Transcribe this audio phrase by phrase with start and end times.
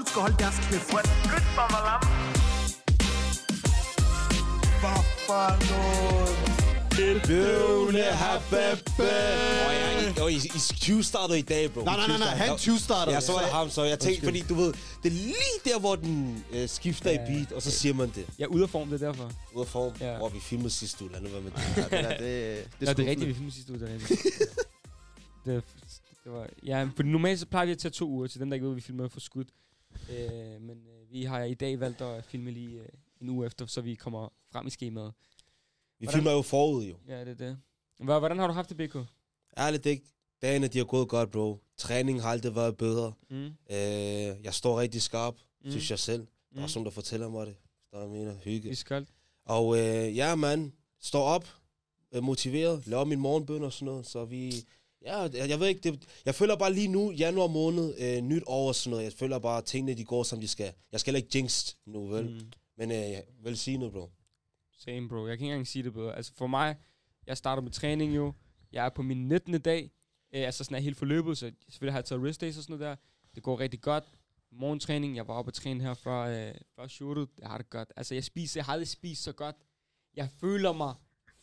[0.00, 0.90] Alle skal holde deres kæft.
[0.90, 2.02] Good Bamalam.
[4.80, 7.26] Hvad for noget?
[7.26, 9.02] Bøvle Habibe.
[9.66, 11.80] Og jeg, jo, I, I 20 starter i dag, bro.
[11.84, 13.12] Nej, nej, nej, nej, han 20 starter.
[13.12, 14.72] Ja, så var det ham, så jeg tænkte, fordi du ved,
[15.02, 17.24] det er lige der, hvor den øh, skifter Ja.
[17.24, 18.26] i beat, og så siger man det.
[18.38, 19.32] Jeg er ude af form, det er derfor.
[19.54, 19.92] Ud af form.
[20.00, 20.16] Ja.
[20.16, 21.76] Hvor vi filmede sidste uge, lad nu være med det.
[21.76, 23.94] Ja, det, det, det, Det, Nå, det er rigtigt, vi filmede sidste uge, det er
[23.94, 24.20] rigtigt.
[25.44, 25.62] det,
[26.24, 28.54] det var, ja, for normalt så plejer vi at tage to uger til den, der
[28.54, 29.44] ikke ved, vi filmer for skud.
[30.10, 32.88] Øh, men øh, vi har i dag valgt at filme lige øh,
[33.20, 35.12] en uge efter, så vi kommer frem i skemaet.
[35.98, 36.94] Vi Hvordan- filmer jo forud, jo.
[37.08, 37.58] Ja, det er det.
[37.98, 38.96] Hvor- Hvordan har du haft det, BK?
[39.58, 40.04] Ærligt ikke.
[40.42, 41.58] Dagene, de har gået godt, bro.
[41.76, 43.12] Træning har aldrig været bedre.
[43.30, 43.44] Mm.
[43.46, 43.52] Øh,
[44.44, 45.34] jeg står rigtig skarp,
[45.64, 45.70] Mm.
[45.70, 46.20] synes jeg selv.
[46.20, 46.62] Der er Mm.
[46.62, 47.56] også nogen, der fortæller mig det.
[47.90, 48.70] Der er mener, hygge.
[48.70, 49.08] Iskoldt.
[49.44, 51.48] Og øh, ja, man, står op,
[52.12, 54.06] øh, motiveret, laver min morgenbøn og sådan noget.
[54.06, 54.52] Så vi,
[55.04, 58.42] ja, jeg, jeg ved ikke, det, jeg føler bare lige nu, januar måned, øh, nyt
[58.46, 59.04] år og sådan noget.
[59.04, 60.72] Jeg føler bare, at tingene de går, som de skal.
[60.92, 62.30] Jeg skal heller ikke jinx nu, vel?
[62.30, 62.52] Mm.
[62.76, 64.10] Men øh, velsignet, bro.
[64.78, 65.26] Same, bro.
[65.26, 66.16] Jeg kan ikke engang sige det bedre.
[66.16, 66.76] Altså for mig,
[67.26, 68.32] jeg starter med træning jo.
[68.72, 69.60] Jeg er på min 19.
[69.60, 69.90] dag.
[70.34, 72.78] Øh, altså sådan er helt forløbet, så selvfølgelig har jeg taget rest days og sådan
[72.78, 72.96] noget der.
[73.34, 74.04] Det går rigtig godt.
[74.52, 77.28] Morgentræning, jeg var oppe og træne her før, øh, før shootet.
[77.38, 77.92] Jeg har det godt.
[77.96, 79.56] Altså jeg spiser, jeg har aldrig spist så godt.
[80.16, 80.94] Jeg føler mig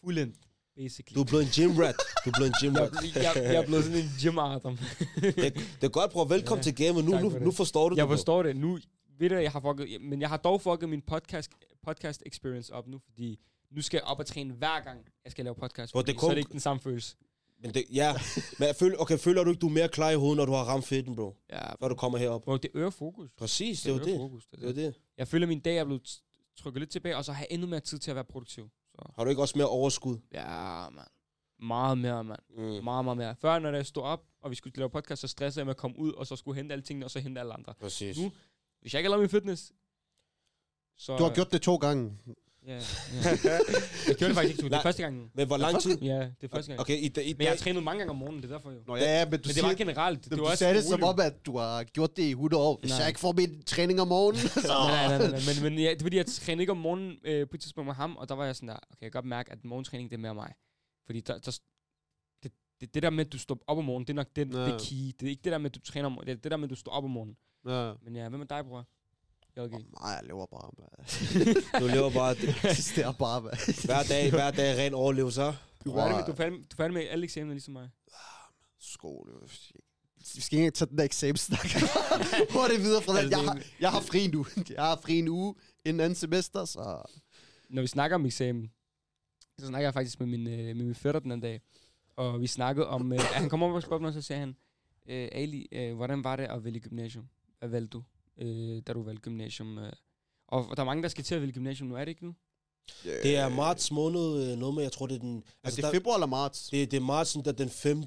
[0.02, 0.38] fuldendt,
[0.82, 1.16] basically.
[1.16, 1.96] Du er blevet en gym rat.
[2.26, 3.16] Du er blevet en gym jeg, rat.
[3.16, 4.76] jeg, jeg, jeg er blevet sådan en gym Adam.
[5.44, 6.26] det, det er godt, bror.
[6.26, 7.06] Velkommen Ja, til gamet.
[7.06, 7.42] Nu, nu, det.
[7.42, 8.16] nu forstår du jeg det, bro.
[8.16, 8.56] forstår det.
[8.56, 8.80] Nu,
[9.20, 11.52] ved du, jeg har fucket, men jeg har dog fucket min podcast,
[11.88, 13.40] podcast experience op nu, fordi
[13.72, 15.94] nu skal jeg op og træne hver gang, jeg skal lave podcast.
[15.94, 17.16] Hvor det fordi kom- så er det ikke den samme følelse.
[17.62, 18.14] Men det, ja,
[18.60, 20.52] men jeg føler, okay, føler du ikke, du er mere klar i hovedet, når du
[20.52, 21.36] har ramt fedten, bro?
[21.50, 22.42] Ja, Før du kommer herop.
[22.44, 23.30] Bro, det øger fokus.
[23.38, 24.18] Præcis, det er jo øger det.
[24.18, 24.86] Fokus, det, Det er det.
[24.94, 24.96] det.
[25.18, 26.20] Jeg føler, at min dag er blevet
[26.58, 28.70] trykket lidt tilbage, og så har jeg endnu mere tid til at være produktiv.
[28.98, 30.18] Så Har du ikke også mere overskud?
[30.34, 31.08] ja, mand.
[31.60, 32.40] Meget mere, mand.
[32.50, 32.84] Mm.
[32.84, 33.36] Meget, meget mere.
[33.36, 35.78] Før, når jeg stod op, og vi skulle lave podcast, så stressede jeg med at
[35.78, 37.74] komme ud, og så skulle hente alle tingene, og så hente alle andre.
[37.80, 38.18] Præcis.
[38.18, 38.32] Nu,
[38.82, 39.72] hvis jeg ikke har lavet min fitness,
[40.98, 41.18] så...
[41.18, 42.18] Du har gjort det to gange.
[42.68, 42.80] Ja, ja.
[44.08, 44.68] jeg gjorde det faktisk ikke to.
[44.68, 44.84] Det er Nej.
[44.84, 45.32] første gang.
[45.34, 45.98] Men hvor lang tid?
[46.02, 46.80] Ja, det er første gang.
[46.80, 47.60] Okay, i, i Men jeg har dag...
[47.60, 48.80] trænet mange gange om morgenen, det er derfor jo.
[48.88, 50.24] Nå, ja, men du Men det siger, var generelt.
[50.24, 52.24] Det du, var du også sagde det som skole, om, at du har gjort det
[52.24, 52.78] i 100 år.
[52.80, 53.00] Hvis Nej.
[53.00, 54.68] jeg ikke får min træning om morgenen, så...
[54.68, 57.18] nej, nej, nej, nej, men, men ja, det er fordi, jeg trænede ikke om morgenen
[57.24, 59.22] øh, på et tidspunkt med ham, og der var jeg sådan der, okay, jeg kan
[59.22, 60.54] godt mærke, at morgentræning, det er mere mig.
[61.06, 61.60] Fordi der, der,
[62.44, 62.52] det,
[62.82, 64.66] det, det der med, at du står op om morgenen, det er nok det, Ja.
[64.66, 64.96] det key.
[65.20, 66.58] Det er ikke det der med, at du træner om morgenen, det er det der
[66.58, 67.38] med, at du står op om morgenen.
[67.68, 67.94] Ja.
[68.04, 68.88] Men ja, hvad med dig, bror?
[69.58, 69.72] JG.
[69.72, 70.92] Nej, jeg lever bare, mand.
[71.82, 72.36] Du lever bare
[72.96, 73.86] det er bare, mand.
[73.86, 75.42] hver dag, hver dag ren overlevelse.
[75.86, 77.90] Du er færdig med, du er færdig, du er færdig med alle eksamener, ligesom mig.
[78.80, 79.32] Skole.
[80.36, 81.68] Vi skal ikke tage den der eksamenssnak.
[82.52, 83.32] Hurtigt videre fra den.
[83.32, 84.46] Jeg har, jeg har fri nu.
[84.70, 87.02] Jeg har fri en uge inden anden semester, så...
[87.70, 88.72] Når vi snakker om eksamen,
[89.60, 91.62] så snakker jeg faktisk med min, øh, med min fætter den anden dag.
[92.16, 94.40] Og vi snakkede om, øh, at han kom op og spurgte mig, og så sagde
[94.40, 94.56] han,
[95.08, 97.28] øh, Ali, øh, hvordan var det at vælge gymnasium?
[97.60, 98.04] Hvad valgte du,
[98.38, 99.78] øh, da du valgte gymnasium?
[99.78, 99.94] Øh?
[100.48, 102.36] Og der er mange, der skal til at vælge gymnasium nu, er det ikke nu?
[103.04, 105.44] Det er marts måned, øh, noget med, jeg tror, det er den...
[105.64, 106.70] Altså, det der- er februar eller marts?
[106.70, 108.04] det, det er marts, der den 5.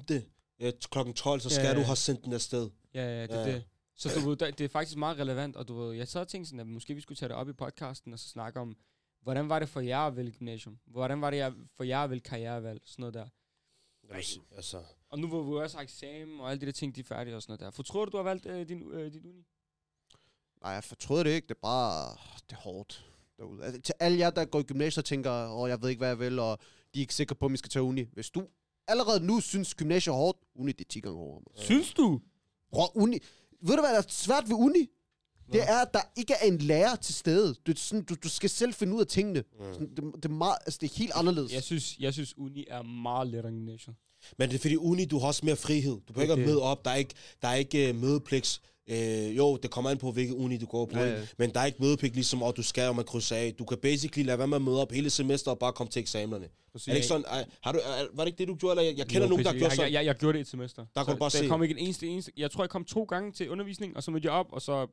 [0.59, 1.77] Øh, klokken 12, så skal Ja, ja.
[1.77, 2.69] du have sendt den afsted.
[2.93, 3.53] Ja, ja, det er Ja.
[3.55, 3.63] det.
[3.95, 6.49] Så du ved, det er faktisk meget relevant, og du ved, jeg sad og tænkte
[6.49, 8.77] sådan, at måske vi skulle tage det op i podcasten, og så snakke om,
[9.21, 10.79] hvordan var det for jer at vælge gymnasium?
[10.85, 12.81] Hvordan var det jer- for jer at vælge karrierevalg?
[12.85, 13.27] Sådan noget der.
[14.55, 17.03] Altså, Og nu hvor vi også har eksamen, og alle de der ting, de er
[17.03, 17.71] færdige og sådan noget der.
[17.71, 19.45] Fortryder du, du har valgt øh, din, øh, din uni?
[20.63, 21.47] Nej, jeg fortryder det ikke.
[21.47, 22.17] Det er bare...
[22.49, 23.05] Det er hårdt
[23.37, 23.63] derude.
[23.63, 26.07] Altså, til alle jer, der går i gymnasiet og tænker, åh, jeg ved ikke, hvad
[26.07, 26.59] jeg vil, og
[26.93, 28.05] de er ikke sikre på, om I skal tage uni.
[28.13, 28.47] Hvis du
[28.87, 31.43] allerede nu synes, gymnasiet er hårdt, uni, det er 10 gange hårdere.
[31.55, 32.21] Synes du?
[32.71, 33.19] Bror, uni...
[33.63, 34.87] Ved du, hvad der er svært ved uni?
[35.53, 37.55] Det er, at der ikke er en lærer til stede.
[37.67, 39.43] Du, sådan, du, du skal selv finde ud af tingene.
[39.59, 39.73] Mm.
[39.73, 41.53] Sådan, det, det, er meget, altså, det er helt anderledes.
[41.53, 43.95] Jeg synes, jeg synes uni er meget lettere end gymnasium.
[44.37, 45.91] Men det er fordi uni, du har også mere frihed.
[46.07, 46.85] Du behøver ikke at møde op.
[46.85, 48.61] Der er ikke, der er ikke uh, mødepligt.
[48.91, 50.97] Uh, jo, det kommer an på, hvilken uni du går på.
[50.99, 51.27] Ja, Ja.
[51.37, 53.53] Men der er ikke mødepligt, ligesom, at du skal, og man krydser af.
[53.59, 55.99] Du kan basically lade være med at møde op hele semester og bare komme til
[55.99, 56.49] eksamenerne.
[56.71, 56.87] Præcis.
[56.87, 58.71] Er det ikke sådan, uh, har du, uh, var det ikke det, du gjorde?
[58.73, 59.91] Eller jeg, jeg kender Jo, nogen, der gjorde jeg, sådan.
[59.91, 60.85] jeg, jeg, jeg gjorde det et semester.
[60.95, 61.47] Der kunne bare så se.
[61.47, 62.31] Kom ikke en eneste, eneste...
[62.37, 64.73] Jeg tror, jeg kom to gange til undervisning, og så mødte jeg op, og så...
[64.79, 64.87] Jeg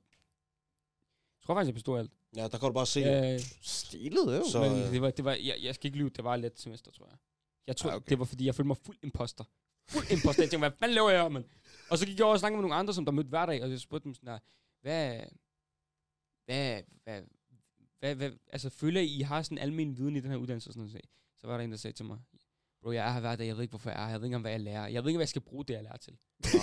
[1.47, 2.11] tror faktisk, jeg bestod alt.
[2.37, 3.01] Ja, der kan du bare se.
[3.01, 4.45] Ja, Stilet, jo.
[4.51, 6.41] Så- men øh, det var, det var, jeg, jeg skal ikke lyve, det var et
[6.41, 7.17] let semester, tror jeg.
[7.67, 8.11] Jeg tror, Ah, okay.
[8.11, 9.45] det var, fordi jeg følte mig fuld imposter.
[9.89, 10.43] Fuld imposter.
[10.43, 11.45] Jeg tænkte, hvad fanden laver jeg her, mand?
[11.91, 13.63] Og så gik jeg over og snakkede med nogle andre, som der mødte hver dag,
[13.63, 14.39] og jeg spurgte dem sådan der,
[14.81, 15.21] hvad,
[16.45, 17.23] hvad, hvad,
[17.99, 20.71] hvad, hvad, altså føler I, I har sådan almen viden i den her uddannelse?
[20.71, 21.07] Og sådan noget.
[21.37, 22.19] Så var der en, der sagde til mig,
[22.83, 24.27] bro, jeg er her hver dag, jeg ved ikke, hvorfor jeg er her, jeg ved
[24.29, 24.87] ikke hvad jeg lærer.
[24.87, 26.13] Jeg ved ikke, hvad jeg skal bruge det, jeg lærer til.
[26.45, 26.61] Det jeg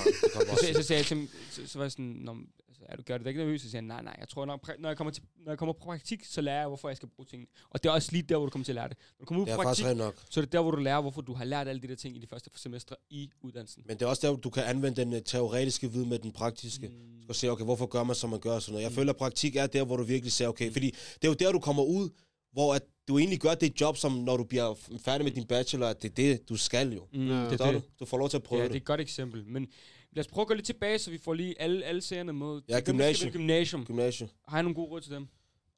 [0.60, 2.36] Så, så, så sagde jeg til ham- så, så var jeg sådan, Nå,
[2.68, 3.62] altså, er du gør det ikke nervøs?
[3.62, 5.74] Så siger han, nej, nej, jeg tror, når, når, jeg kommer til, når jeg kommer
[5.74, 7.48] på praktik, så lærer jeg, hvorfor jeg skal bruge tingene.
[7.70, 8.98] Og det er også lige der, hvor du kommer til at lære det.
[9.20, 10.16] Når du kommer ud på er praktik, nok.
[10.30, 12.16] så er det der, hvor du lærer, hvorfor du har lært alle de der ting
[12.16, 13.84] i de første semestre i uddannelsen.
[13.86, 16.88] Men det er også der, du kan anvende den øh, teoretiske viden med den praktiske.
[16.88, 17.22] Mm.
[17.24, 18.84] Skal se, okay, hvorfor gør man, som man gør, sådan noget.
[18.84, 21.34] Jeg føler, at praktik er der, hvor du virkelig ser, okay, fordi det er jo
[21.34, 22.10] der, du kommer ud,
[22.52, 24.74] hvor at du egentlig gør det job, som når du bliver
[25.06, 27.08] færdig med din bachelor, at det er det, du skal jo.
[27.14, 27.34] Mm, Ja.
[27.50, 27.74] det, er det.
[27.74, 27.82] du?
[28.00, 28.72] Du får lov til at prøve Ja, det.
[28.72, 29.44] det er et godt eksempel.
[29.48, 29.68] Men
[30.16, 32.62] lad os prøve at gå lidt tilbage, så vi får lige alle, alle serierne med.
[32.70, 33.32] Ja, gymnasium.
[33.32, 33.86] Gymnasium.
[33.86, 34.30] Gymnasium.
[34.48, 35.28] Har jeg nogle gode råd til dem?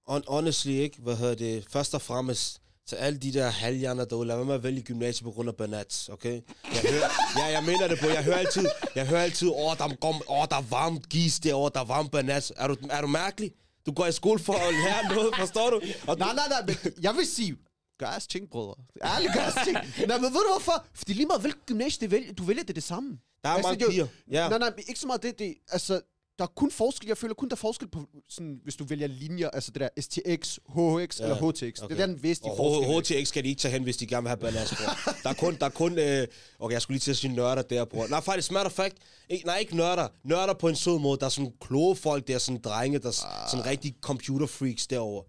[0.06, 1.02] On, honestly, ikke?
[1.02, 1.66] Hvad hedder det?
[1.70, 5.24] Først og fremmest til alle de der halvhjerner derude, lad være med at vælge gymnasiet
[5.24, 6.32] på grund af banats, okay?
[6.74, 7.10] Jeg hører,
[7.40, 8.08] ja, jeg mener det på.
[8.08, 8.66] Jeg hører altid,
[8.96, 12.12] jeg hører altid, åh, der, kom, åh, der er varmt gis derovre, der er varmt
[12.12, 12.54] banats.
[12.58, 13.52] Er du, er du mærkelig?
[13.88, 15.81] Du går i skole for at lære noget, forstår du?
[16.07, 17.57] Og Nej, nej, nej, men jeg vil sige,
[18.00, 18.75] gør jeres ting, brødre.
[19.04, 19.78] Ærligt, gør jeres ting.
[20.07, 20.86] Nej, men ved du hvorfor?
[20.94, 23.18] Fordi lige meget hvilket gymnasie du vælger, du vælger det det samme.
[23.44, 24.07] der er Altså, mange piger.
[24.31, 24.50] Ja.
[24.50, 26.01] Nej, nej, ikke så meget det, det altså,
[26.39, 28.00] der er kun forskel, jeg føler kun, der er forskel på,
[28.30, 31.80] sådan, hvis du vælger linjer, altså det der STX, HHX Ja, eller HTX.
[31.81, 31.95] Okay.
[31.95, 33.18] Det er den væsentlige Og forskel.
[33.19, 35.12] HTX skal de ikke tage hen, hvis de gerne vil have ballast, bror.
[35.24, 36.28] Der er kun, der er kun øh,
[36.60, 38.07] okay, jeg skulle lige til at sige nørder der, bror.
[38.07, 38.95] Nej, faktisk, matter of fact,
[39.30, 40.07] ikke, nej, ikke nørder.
[40.24, 41.19] Nørder på en sød måde.
[41.19, 43.50] Der er sådan kloge folk, der er sådan drenge, der er Ah.
[43.51, 45.24] sådan rigtig computer freaks derovre.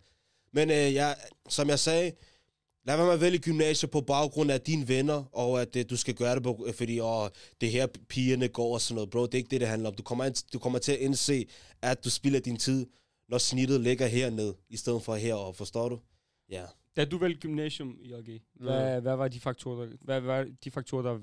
[0.52, 1.16] Men øh, jeg,
[1.49, 2.12] som jeg sagde,
[2.88, 5.96] lad være med at vælge gymnasiet på baggrund af dine venner, og at øh, du
[5.96, 7.29] skal gøre det, på, øh, fordi åh,
[7.61, 9.11] det her pigerne går og sådan noget.
[9.11, 9.94] Bro, det er ikke det, det handler om.
[9.94, 11.46] Du kommer, ind, du kommer til at indse,
[11.82, 12.87] at du spilder din tid,
[13.29, 15.56] når snittet ligger hernede, i stedet for heroppe.
[15.56, 16.00] Forstår du?
[16.50, 16.64] Ja.
[16.96, 20.70] Da du valgte gymnasium i OG, hvad, hvad var de faktorer, der, hvad var de
[20.70, 21.19] faktorer, der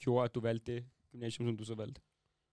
[0.00, 2.00] gjorde, at du valgte det gymnasium, som du så valgte?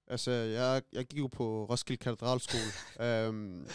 [0.07, 2.71] Altså, jeg, jeg gik jo på Roskilde Katedralskole.
[3.07, 3.67] øhm,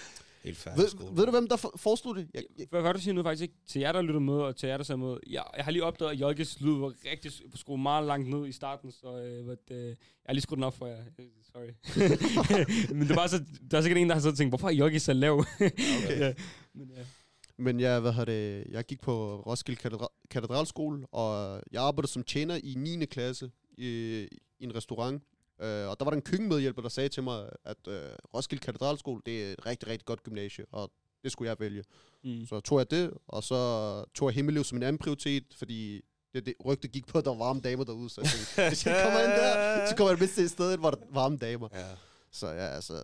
[0.44, 2.28] Helt færdig ved, ved du, hvem der for- foreslog det?
[2.34, 3.54] Jeg, jeg, Hvad var du siger nu faktisk ikke?
[3.68, 5.16] Til jer, der lytter med, og til jer, der ser med.
[5.26, 8.52] Jeg, jeg har lige opdaget, at Jolkes lyd var rigtig skruet meget langt ned i
[8.52, 9.96] starten, så øh, hvad, det, jeg
[10.26, 10.98] har lige skruet den op for jer.
[11.18, 11.68] Øh, Sorry.
[12.98, 14.72] Men det var så, der er sikkert en, der har siddet og tænkt, hvorfor er
[14.72, 15.32] Jolke så lav?
[15.60, 16.18] Okay.
[16.20, 16.32] ja.
[16.74, 17.02] Men, ja.
[17.58, 22.22] Men jeg, hvad hedder det, jeg gik på Roskilde Katedra- Katedralskole, og jeg arbejdede som
[22.22, 23.04] tjener i 9.
[23.06, 23.86] klasse i,
[24.58, 25.22] i en restaurant.
[25.62, 27.94] Uh, og der var der en køkkenmedhjælper, der sagde til mig, at uh,
[28.34, 30.90] Roskilde Katedralskole, det er et rigtig, rigtig godt gymnasie, og
[31.24, 31.84] det skulle jeg vælge.
[32.24, 32.46] Mm.
[32.46, 33.56] Så tog jeg det, og så
[34.14, 36.00] tog jeg Himmeløv som en anden prioritet, fordi
[36.34, 38.10] det, det rygte gik på, at der var varme damer derude.
[38.10, 40.78] Så jeg tænkte, hvis jeg kommer ind der, så kommer jeg mindst til et sted,
[40.78, 41.68] hvor der er varme damer.
[41.72, 41.86] Ja.
[42.32, 42.94] Så ja, altså...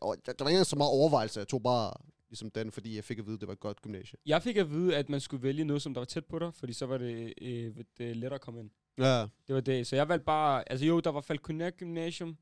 [0.00, 1.40] og Der, der var ikke så meget overvejelse.
[1.40, 1.92] Jeg tog bare
[2.28, 4.18] ligesom den, fordi jeg fik at vide, at det var et godt gymnasie.
[4.26, 6.54] Jeg fik at vide, at man skulle vælge noget, som der var tæt på dig,
[6.54, 8.70] fordi så var det, øh, det lettere at komme ind.
[8.98, 9.20] Ja.
[9.46, 9.86] Det var det.
[9.86, 10.70] Så jeg valgte bare...
[10.70, 12.36] Altså jo, der var Falconer Gymnasium,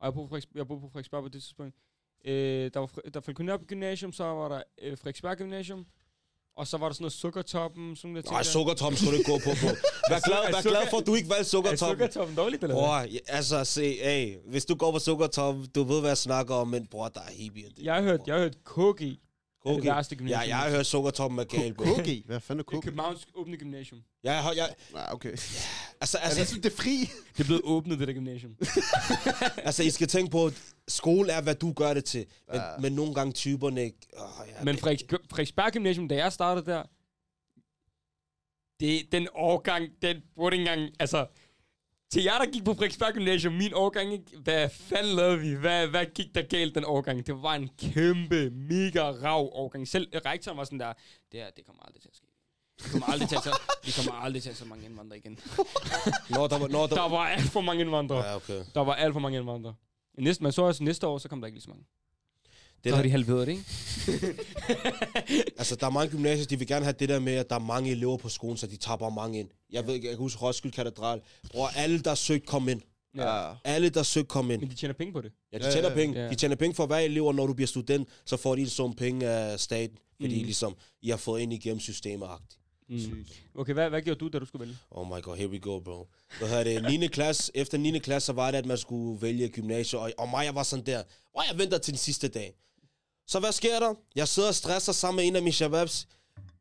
[0.00, 1.76] og jeg boede på, jeg boede på Frederiksberg på det tidspunkt.
[2.24, 5.86] Øh, der var, der Falconer Gymnasium, så var der øh, Frederiksberg Gymnasium,
[6.56, 9.38] og så var der sådan noget Sukkertoppen, sådan noget Nej, sukkertom skulle du ikke gå
[9.38, 9.50] på.
[9.60, 9.66] på.
[10.10, 11.88] Vær glad, Er vær glad for, at du ikke valgte Er sukkertom.
[11.90, 12.82] Sukkertoppen dårligt, eller hvad?
[12.84, 16.54] Bror, ja, altså se, hey, hvis du går på sukkertom, du ved, hvad jeg snakker
[16.54, 17.64] om, men bror, der er hippie.
[17.82, 19.18] Jeg har hørt, jeg har hørt KG
[19.66, 20.48] er det værste Ja, gymnasium.
[20.48, 21.84] jeg har hørt sukkertoppen er gal, bro.
[21.84, 22.22] KG?
[22.26, 22.84] Hvad fanden er Det er KG?
[22.84, 24.02] Københavns åbne gymnasium.
[24.24, 25.36] Jeg, har- jeg, Ja, okay.
[26.02, 26.96] Altså, Er det altså, sådan, det er fri?
[27.36, 28.56] Det er blevet åbnet, det der gymnasium.
[29.68, 30.54] altså, I skal tænke på, at
[30.88, 32.26] skole er, hvad du gør det til.
[32.48, 32.76] Men, Ja.
[32.78, 33.98] men nogle gange typerne ikke...
[34.16, 36.82] Oh, ja, Men Frederiks, Frederiksberg Gymnasium, da jeg startede der,
[38.80, 41.26] det, den årgang, den burde ikke engang, altså,
[42.12, 44.36] til jer, der gik på Frederiksberg Gymnasium, min årgang, ikke?
[44.42, 45.54] hvad fanden lavede vi?
[45.54, 47.26] Hvad, hvad gik der galt den årgang?
[47.26, 49.88] Det var en kæmpe, mega rav årgang.
[49.88, 50.92] Selv rektoren var sådan der,
[51.32, 52.21] det her, det kommer aldrig til at ske.
[52.84, 55.18] Vi kommer aldrig til at tage, vi kommer aldrig til at tage så mange indvandrere
[55.18, 55.38] igen.
[56.30, 56.68] Når der var...
[56.68, 58.24] Når der, Der var alt for mange indvandrere.
[58.26, 58.64] ja, okay.
[58.74, 59.74] Der var alt for mange indvandrere.
[60.18, 61.84] Næste, man så også næste år, så kom der ikke lige så mange.
[62.84, 63.64] Det så har de halveret det, ikke?
[65.58, 67.60] altså, der er mange gymnasier, de vil gerne have det der med, at der er
[67.60, 69.48] mange elever på skolen, så de tager bare mange ind.
[69.72, 71.20] Jeg ved ikke, jeg kan huske Roskilde Katedral.
[71.50, 72.80] Bror, alle, der søgte, kom ind.
[73.16, 73.52] Ja.
[73.64, 74.60] Alle, der søgte, kom ind.
[74.60, 75.32] Men de tjener penge på det.
[75.52, 76.20] Ja, de Ja, tjener ja, penge.
[76.22, 76.30] ja.
[76.30, 78.68] De tjener penge for hver elev, og når du bliver student, så får de en
[78.68, 80.44] sum penge af staten, fordi Mm.
[80.44, 82.58] ligesom, I har fået ind igennem systemet -agtigt.
[82.88, 83.26] Mm.
[83.54, 84.78] Okay, hvad, hvad gjorde du, da du skulle vælge?
[84.90, 86.08] Oh my god, here we go, bro.
[86.38, 87.00] Hvad hedder det?
[87.00, 87.06] 9.
[87.06, 87.98] klasse, efter 9.
[87.98, 90.86] klasse, så var det, at man skulle vælge gymnasiet, og, og mig, jeg var sådan
[90.86, 92.54] der, hvor jeg venter til den sidste dag.
[93.26, 93.94] Så hvad sker der?
[94.14, 96.06] Jeg sidder og stresser sammen med en af mine shababs,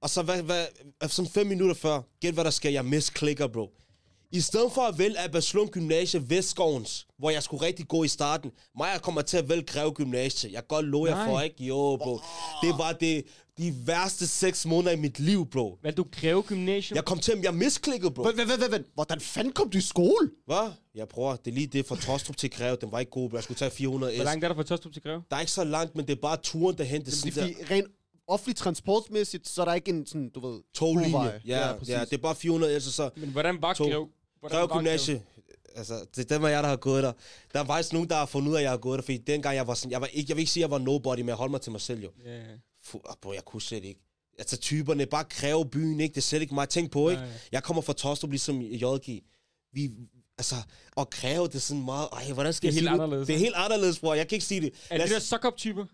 [0.01, 0.65] og så hvad, hvad,
[1.07, 3.71] sådan fem minutter før, gæt hvad der sker, jeg misklikker, bro.
[4.33, 8.51] I stedet for at vælge Abbaslund Gymnasie Vestskovens, hvor jeg skulle rigtig gå i starten,
[8.77, 10.51] mig jeg kommer til at vælge Greve Gymnasie.
[10.51, 11.63] Jeg kan godt love jer for, ikke?
[11.63, 12.19] Jo, bro.
[12.61, 13.25] Det var det,
[13.57, 15.79] de værste seks måneder i mit liv, bro.
[15.83, 16.95] Valgte du Greve Gymnasium?
[16.95, 18.23] Jeg kom til, at jeg misklikkede, bro.
[18.23, 18.87] Vent, vent, vent, vent.
[18.93, 20.29] Hvordan fanden kom du i skole?
[20.45, 20.71] Hvad?
[20.95, 21.35] Jeg prøver.
[21.35, 22.77] Det er lige det fra Tostrup til Greve.
[22.81, 23.35] Den var ikke god, bro.
[23.35, 24.15] Jeg skulle tage 400 S.
[24.15, 25.23] Hvor langt er der fra Tostrup til Greve?
[25.29, 27.05] Der er ikke så langt, men det er bare turen derhen.
[27.05, 27.87] Det er Det er fordi, rent
[28.27, 30.61] offentlig transportmæssigt, så er der ikke en sådan, du ved...
[30.73, 31.19] Toglinje.
[31.19, 31.93] Ja, ja, præcis.
[31.93, 33.09] ja, det er bare 400, altså så...
[33.15, 34.09] Men hvordan var Greve
[34.51, 35.23] var Gymnasie,
[35.75, 37.13] altså, det er dem af jer, der har gået der.
[37.53, 39.17] Der er faktisk nogen, der har fundet ud af, at jeg har gået der, fordi
[39.17, 41.19] dengang jeg var sådan, jeg, var ikke, jeg vil ikke sige, at jeg var nobody,
[41.19, 42.09] men jeg holdt mig til mig selv jo.
[42.25, 42.39] Ja.
[42.91, 43.99] Fu, ah, bro, jeg kunne slet ikke.
[44.39, 46.13] Altså typerne, bare kræve byen, ikke?
[46.13, 46.69] Det er slet ikke mig.
[46.69, 47.21] Tænk på, ikke?
[47.21, 47.31] Nej.
[47.51, 49.21] Jeg kommer fra Tostrup, ligesom JG.
[49.73, 49.89] Vi,
[50.37, 50.55] altså,
[50.95, 53.27] og kræve, det er sådan meget, ej, hvordan skal Det er jeg helt sige anderledes,
[53.27, 53.45] Det er ikke?
[53.45, 54.13] helt anderledes, bror.
[54.13, 54.71] Jeg kan ikke sige det.
[54.89, 55.85] Er Lad det os- der suck-up-typer?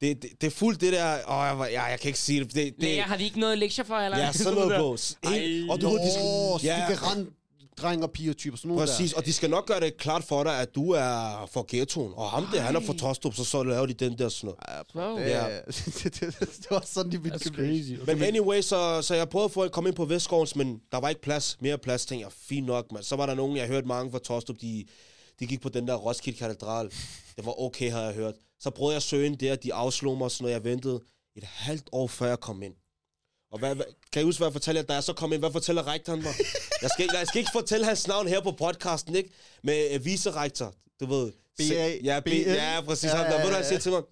[0.00, 2.44] det, det, det, er fuldt det der, åh, jeg, var- ja, jeg kan ikke sige
[2.44, 2.54] det.
[2.54, 4.18] det, det har de ikke noget lektier for, eller?
[4.18, 4.96] ja, sådan noget, bro.
[5.30, 5.38] Ej.
[5.38, 7.30] Helt- Og du ved, de Åh, skal, så de kan rende
[7.82, 10.60] dreng og piger typer, sådan Præcis, og de skal nok gøre det klart for dig,
[10.60, 12.12] at du er fra ghettoen.
[12.16, 14.58] Og ham der, han er fra Tostrup, så så laver de den der sådan noget.
[15.18, 15.28] der.
[15.28, 15.60] Ja, Ja.
[15.66, 17.92] det, det, det, var sådan, de ville crazy.
[18.06, 20.98] Men anyway, så, så jeg prøvede at få at komme ind på Vestgårdens, men der
[20.98, 23.02] var ikke plads, mere plads, tænkte jeg, fint nok, man.
[23.02, 24.84] Så var der nogen, jeg hørte mange fra Tostrup, de,
[25.40, 26.90] de gik på den der Roskilde Katedral.
[27.36, 28.34] Det var okay, havde jeg hørt.
[28.60, 31.00] Så prøvede jeg at søge ind der, de afslog mig, så når jeg ventede
[31.36, 32.74] et halvt år, før jeg kom ind.
[33.52, 35.40] Og hvad, hvad, kan I huske, hvad jeg fortalte jer, da jeg så kom ind?
[35.42, 36.32] Hvad fortæller rektoren mig?
[36.82, 39.30] Jeg skal, ikke- jeg skal ikke fortælle hans navn her på podcasten, ikke?
[39.62, 41.32] Med uh, vicerektor, du ved.
[41.58, 43.04] BA, Ja, B, ja, præcis.
[43.10, 44.02] Ja, Ja, der, ja, ved du, han siger til mig?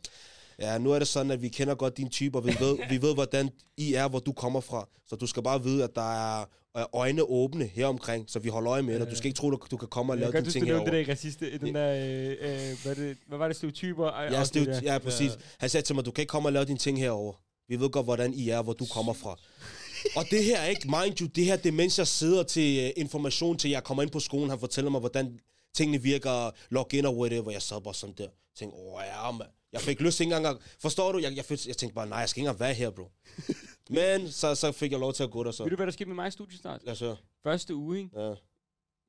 [0.59, 3.03] Ja, nu er det sådan, at vi kender godt din type, og vi ved, vi
[3.03, 4.89] ved, hvordan I er, hvor du kommer fra.
[5.09, 6.45] Så du skal bare vide, at der er
[6.77, 9.11] øh, øjne åbne her omkring, så vi holder øje med dig.
[9.11, 10.67] Du skal ikke tro, du, du kan komme og Jeg lave kan dine huske, ting
[10.67, 10.85] herovre.
[10.85, 14.07] det der i raciste, i den der, øh, øh, hvad, det, hvad var det, stereotyper?
[14.07, 14.81] Ej, Ja, det, der.
[14.83, 15.33] ja, præcis.
[15.59, 17.33] Han sagde til mig, du kan ikke komme og lave dine ting herover.
[17.69, 19.37] Vi ved godt, hvordan I er, hvor du kommer fra.
[20.17, 23.01] Og det her, ikke, mind you, det her, det er mens jeg sidder til uh,
[23.03, 25.41] information til, jeg kommer ind på skolen, han fortæller mig, hvordan
[25.75, 29.47] tingene virker, login og whatever, jeg sad bare sådan der, tænkte, åh ja, man.
[29.73, 32.19] Jeg fik lyst ikke engang, at- forstår du, jeg, jeg, følte- jeg tænkte bare, nej,
[32.19, 33.11] jeg skal ikke engang være her, bro.
[33.91, 35.63] Men så, så fik jeg lov til at gå der så.
[35.63, 36.81] Ved du, hvad der skete med mig i studiestart?
[36.89, 37.17] Os høre.
[37.43, 38.21] Første uge, ikke?
[38.21, 38.35] Ja.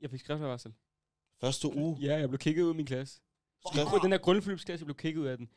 [0.02, 0.72] Jeg fik skriftvarsel.
[1.42, 1.98] Første uge.
[2.02, 3.20] Ja, jeg blev kigget ud af min klasse.
[3.68, 4.04] Skrift- Skrift.
[4.04, 5.48] Den der grundforløbsklasse, jeg blev kigget ud af den.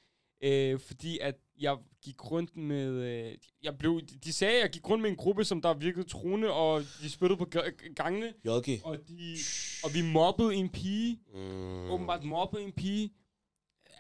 [0.43, 2.89] Øh, fordi at jeg gik rundt med...
[2.93, 6.09] Øh, jeg blev, de sagde, at jeg gik rundt med en gruppe, som der virkede
[6.09, 8.81] troende, og de spyttede på ga- gangene, JG.
[8.85, 9.37] og, de,
[9.85, 11.19] og vi mobbede en pige.
[11.35, 11.91] Mm.
[11.91, 13.11] Åbenbart mobbede en pige.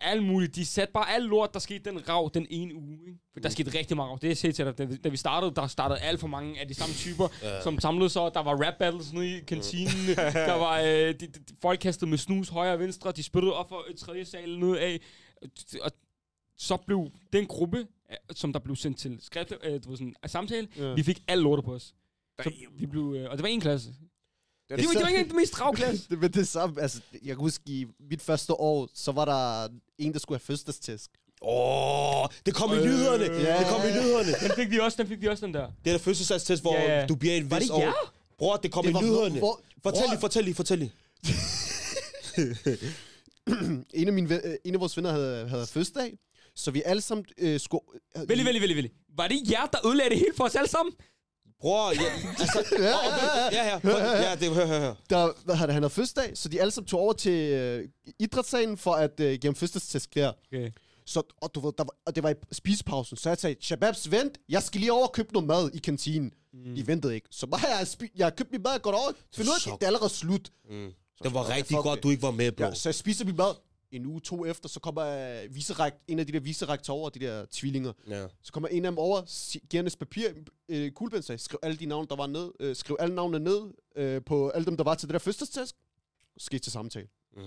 [0.03, 0.55] Alt muligt.
[0.55, 2.99] De satte bare alt lort, der skete den rav den ene uge.
[3.07, 3.19] Ikke?
[3.33, 3.53] For der Mm.
[3.53, 4.19] skete rigtig meget rav.
[4.23, 6.61] Det jeg siger til dig, da vi, da vi startede, der startede alt for mange
[6.61, 7.63] af de samme typer, ja.
[7.63, 8.31] som samlede sig.
[8.35, 10.07] Der var rap battles nede i kantinen.
[10.51, 13.13] der var øh, de, de, de, folk kastede med snus højre og venstre.
[13.13, 15.01] De spyttede op for et tredje sal ned af.
[15.83, 15.91] Og
[16.61, 17.79] så blev den gruppe,
[18.11, 20.89] øh, som der blev sendt til skrift, øh, du ved, sådan, af samtale, Ja.
[20.89, 20.95] ja.
[20.95, 21.95] vi fik alt lortet på os.
[22.43, 23.89] Så vi blev, øh, og det var en klasse.
[23.89, 23.99] Det,
[24.79, 26.07] Det var, det var ikke den mest rav klasse.
[26.11, 29.69] det, men det samme, altså, jeg kan huske, i mit første år, så var der
[29.99, 31.11] en, der skulle have fødselstest.
[31.43, 33.25] Åh, det kom i nyhederne.
[33.25, 33.59] Ja.
[33.59, 34.49] Det kom i nyhederne.
[34.49, 35.67] Den fik vi også, den fik vi også, den der.
[35.85, 37.07] Det er der fødselsdagstest, hvor Ja, ja.
[37.07, 37.89] du bliver det jer?
[37.89, 38.11] år.
[38.39, 39.39] Bror, det kom Det i nyhederne.
[39.39, 40.93] hvor- Fortæl lige, fortæl lige, fortæl lige.
[43.95, 46.19] en af, mine, øh, en af vores venner havde, havde fødselsdag,
[46.61, 47.85] så vi alle sammen øh, skulle...
[48.17, 48.93] Øh, Vældig, vældig, vældig, vældig.
[49.17, 50.95] Var det jer, der ødelagde det hele for os alle sammen?
[51.61, 52.95] Bror, ja, altså, Ja, ja,
[53.37, 53.49] ja.
[53.53, 54.95] ja, ja, hør, ja, det, hør, hør, hør.
[55.11, 57.89] Der, hvad havde, han havde fødselsdag, så de alle sammen tog over til øh,
[58.19, 60.33] idrætssalen for at øh, give ham fødselstest der.
[60.47, 60.71] Okay.
[61.07, 64.11] Så, og, du ved, der var, og det var i spisepausen, så jeg sagde, Shababs,
[64.11, 66.33] vent, jeg skal lige over og købe noget mad i kantinen.
[66.53, 66.75] Mm.
[66.75, 67.29] De ventede ikke.
[67.31, 69.79] Så bare jeg, spi- jeg har købt min mad, jeg går over, finder ud af,
[69.79, 70.51] det er allerede slut.
[70.71, 70.91] Mm.
[71.23, 72.65] Det var rigtig godt, du ikke var med, bro.
[72.65, 73.55] Ja, så jeg spiser min mad.
[73.93, 75.03] En uge, to efter, så kommer
[75.43, 77.93] øh, viserekt, en af de der viserektorer, de der tvillinger.
[78.09, 78.27] Ja.
[78.43, 79.21] Så kommer en af dem over,
[79.69, 80.29] giver hendes papir,
[80.69, 83.61] øh, kuglepen, sagde, skriv alle de navne, der var ned, øh, skriv alle navnene ned
[83.97, 85.77] øh, på alle dem, der var til det der fødselstest.
[86.39, 87.09] Så skete til samtale.
[87.37, 87.43] Mm.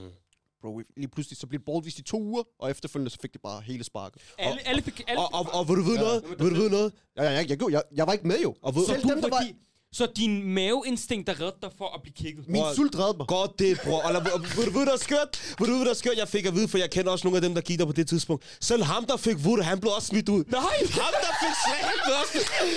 [0.62, 3.42] Bro, lige pludselig, så blev det bortvist i to uger, og efterfølgende, så fik det
[3.42, 4.22] bare hele sparket.
[4.38, 5.02] Alle, alle fik...
[5.08, 6.02] Alle, Og, og, og vil du vide Ja.
[6.02, 6.24] noget?
[6.40, 6.94] Vil du vide noget?
[7.18, 8.56] Ja, ja, jeg, jeg, jeg, jeg var ikke med jo.
[8.62, 9.42] Og ved- Selv dem, du, der var...
[9.42, 9.56] fordi,
[9.94, 12.48] så din maveinstinkt, der reddede dig for at blive kigget.
[12.48, 13.28] Min Bror, sult redde mig.
[13.28, 14.02] Godt det, bror.
[14.02, 14.26] Og,
[14.58, 15.56] vil du vide, der er skørt?
[15.60, 16.18] Vil du vide, der er skørt?
[16.18, 17.92] Jeg fik at vide, for jeg kender også nogle af dem, der gik der på
[17.92, 18.58] det tidspunkt.
[18.62, 20.44] Selv ham, der fik vud, han blev også smidt ud.
[20.48, 20.62] Nej!
[21.02, 22.74] Ham, der fik slag, han blev også der fik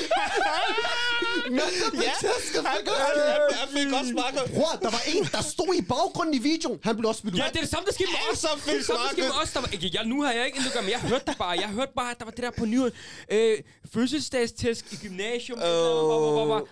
[1.57, 1.61] Ja.
[1.61, 4.43] Han, fik han, også han, han fik også sparket.
[4.57, 6.79] Bror, der var en, der stod i baggrunden i videoen.
[6.83, 7.41] Han blev også smidt ud.
[7.41, 8.41] Ja, det er det samme, der skete med os.
[8.41, 9.53] Det er det samme, der skete med os.
[9.53, 11.55] Der var, jeg, nu har jeg ikke endnu men jeg hørte det bare.
[11.65, 12.93] Jeg hørte bare, at der var det der på nyheden.
[13.31, 13.59] Øh,
[13.95, 15.59] fødselsdagstest i gymnasium.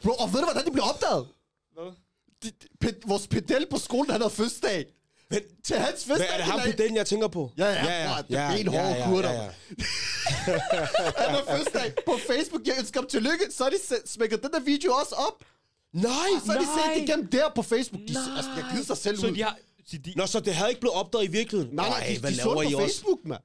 [0.05, 1.27] Bro, og ved du, hvordan det blev opdaget?
[1.75, 1.93] Hvad?
[2.43, 4.87] De, de, pe- vores pedel på skolen, han havde fødselsdag.
[5.31, 6.35] Men, Til hans hvad fødselsdag.
[6.35, 7.51] er det ham den, jeg tænker på?
[7.59, 9.31] Ja, ja, bror, det er benhårde kurder.
[11.23, 12.67] Han havde fødselsdag på Facebook.
[12.67, 13.45] Jeg ønsker ham tillykke.
[13.51, 13.77] Så har de
[14.07, 15.45] smækket den der video også op.
[15.93, 16.11] Nej!
[16.47, 18.03] Så har de set det igennem der på Facebook.
[18.09, 18.23] De, Nej.
[18.37, 19.33] altså, jeg gider sig selv Så ud.
[19.35, 19.57] de har...
[19.87, 21.75] Så de, Nå, så det havde ikke blevet opdaget i virkeligheden?
[21.75, 22.95] Nej, nej, de, hvad de så laver det I på også?
[22.95, 23.41] Facebook, mand.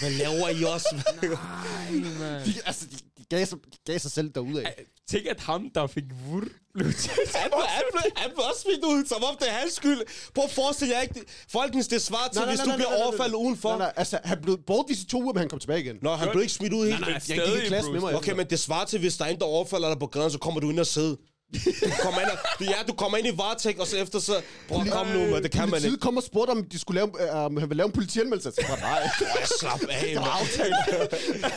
[0.00, 0.88] Hvad laver I også?
[1.22, 2.46] nej, man.
[2.46, 4.64] De, altså, de, de, gav sig, de gav sig selv derudad.
[5.10, 6.42] Tænk, at ham, der fik vur,
[6.74, 9.52] blev til Han blev, han, blev, han blev også smidt ud, som om det er
[9.52, 10.00] hans skyld.
[10.34, 12.76] Prøv at forestille jer ikke, det- folkens, det svarer til, Nej, nej, hvis du nej,
[12.76, 13.44] bliver nej, overfaldet nej.
[13.46, 13.68] udenfor.
[13.68, 15.96] Nej, nej, altså, han blev bortvist i to uger, men han kom tilbage igen.
[16.02, 17.00] Nå, han blev ikke smidt ud helt.
[17.00, 18.14] Nej, nej, Jeg gik i klasse med mig.
[18.16, 20.38] Okay, men det svarer til, hvis der er en, der overfalder dig på gaden, så
[20.38, 21.16] kommer du ind og sidde.
[21.54, 24.42] Du kommer ind, og, du, ja, du kommer ind i varetægt, og så efter så...
[24.68, 25.96] Bror, kom nu, men det kan man ikke.
[25.96, 28.52] kom og spurgte, om de skulle lave, uh, om han ville lave en politianmeldelse.
[28.56, 29.08] Jeg sagde, nej.
[29.18, 31.50] Bror, slap af, Det var man.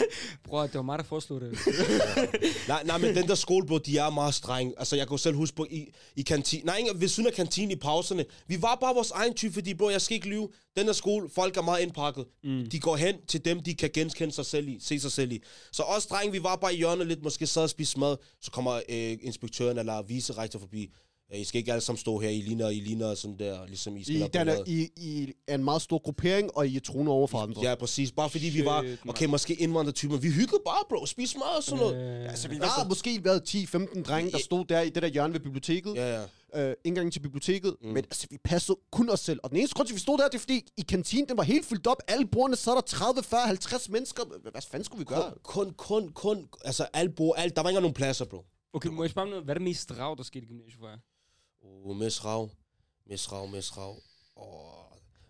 [0.44, 1.60] Bror, det var mig, der foreslog det.
[2.68, 4.74] Nej, nej, men den der skole, bro, de er meget strenge.
[4.78, 6.66] Altså, jeg kan jo selv huske på i, i kantinen.
[6.66, 8.26] Nej, ikke ved siden af kantinen i pauserne.
[8.48, 10.50] Vi var bare vores egen type, fordi, bro, jeg skal ikke lyve.
[10.78, 12.26] Den der skole, folk er meget indpakket.
[12.44, 12.70] Mm.
[12.70, 15.44] De går hen til dem, de kan genkende sig selv i, se sig selv i.
[15.72, 18.18] Så os drenge, vi var bare i hjørnet lidt, måske sad og spiste mad.
[18.42, 20.90] Så kommer øh, inspektøren eller vicerektor forbi.
[21.34, 23.98] Øh, I skal ikke alle sammen stå her, I ligner, I ligner sådan der, ligesom
[23.98, 24.64] I skal I, den er.
[24.68, 27.62] I, I er en meget stor gruppering, og I er troende over for andre.
[27.64, 28.12] Ja, præcis.
[28.12, 28.98] Bare fordi vi Shit, var, man.
[29.08, 30.18] okay, måske indvandrertyper.
[30.18, 31.06] Vi hyggede bare, bro.
[31.06, 32.22] Spis mad og sådan noget.
[32.24, 35.34] Øh, Altså, vi var måske været 10-15 drenge, der stod der i det der hjørne
[35.34, 35.96] ved biblioteket.
[35.96, 36.22] Ja,
[36.56, 36.70] ja.
[36.70, 37.88] øh, indgangen til biblioteket, mm.
[37.88, 39.40] men altså, vi passede kun os selv.
[39.44, 41.38] Og den eneste grund til, at vi stod der, det er fordi, i kantinen, den
[41.38, 41.98] var helt fyldt op.
[42.08, 44.24] Alle bordene sad der 30, 40, 50 mennesker.
[44.52, 45.34] Hvad fanden skulle vi gøre?
[45.44, 48.46] Kun, kun, kun, kun, altså alt bor, alt, der var ikke nogen pladser, bro.
[48.74, 49.44] Okay, må jeg spørge om noget?
[49.44, 50.98] Hvad er det mest rav, der skete i gymnasiet for jer?
[51.62, 52.50] Uh, Miss Rav,
[53.06, 53.96] Miss Rav, Miss Rav.
[54.36, 54.86] Og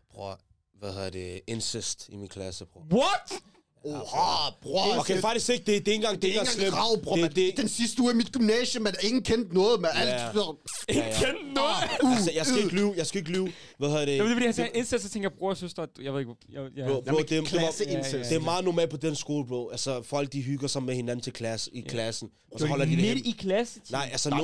[0.10, 0.40] bror,
[0.74, 2.88] hvad hedder det, incest i min klasse, bror.
[2.92, 3.44] What?
[3.84, 5.00] Oha, bror.
[5.00, 7.16] Okay, faktisk ikke, det, det er ikke engang, det er ikke engang grav, bror.
[7.16, 10.10] Det, det, den sidste uge af mit gymnasium, man ingen kendte noget med alt.
[10.10, 10.32] Ja.
[10.34, 10.56] så-
[10.90, 11.14] ja, ja.
[11.20, 12.12] Kend noget?
[12.16, 13.52] Altså, jeg skal ikke lyve, jeg skal ikke lyve.
[13.78, 14.16] Hvad hedder det?
[14.18, 16.20] Jamen, det er fordi, han sagde incest, så tænker jeg, bror og søster, jeg ved
[16.20, 18.24] ikke, jeg, jeg, Bro, bro, det, det, var, klasse ja, ja, ja.
[18.24, 19.70] det er meget normalt på den skole, bro.
[19.70, 22.30] Altså, folk de hygger sig med hinanden til klasse, i klassen.
[22.52, 23.26] Og så Så holder de det midt hjem.
[23.26, 23.80] i klasse?
[23.92, 24.40] Nej, altså nej.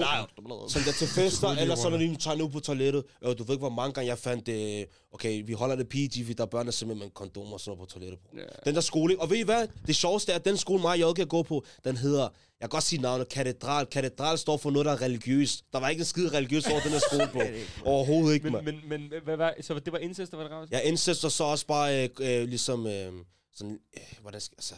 [0.69, 3.03] som der til fester, eller så når de tager nu på toilettet.
[3.25, 4.83] Øh, du ved ikke, hvor mange gange jeg fandt, øh,
[5.17, 7.77] okay, vi holder det PG, fordi der er børn, der simpelthen med kondomer og sådan
[7.77, 8.19] noget på toilettet.
[8.19, 8.37] Bro.
[8.37, 8.43] Ja.
[8.65, 9.67] Den der skole, og ved I hvad?
[9.87, 12.29] Det sjoveste er, at den skole, mig og jeg kan gå på, den hedder, jeg
[12.61, 13.85] kan godt sige navnet, Katedral.
[13.85, 15.63] Katedral står for noget, der er religiøst.
[15.73, 17.41] Der var ikke en skide religiøst over den her skole, bro.
[17.91, 18.65] Overhovedet ikke, Men, man.
[18.65, 20.65] men, men hvad, hvad, så det var incest, der var det rav?
[20.71, 23.13] Jeg indsætter så også bare, øh, øh, ligesom, øh,
[23.53, 24.75] sådan, øh, hvordan skal, altså,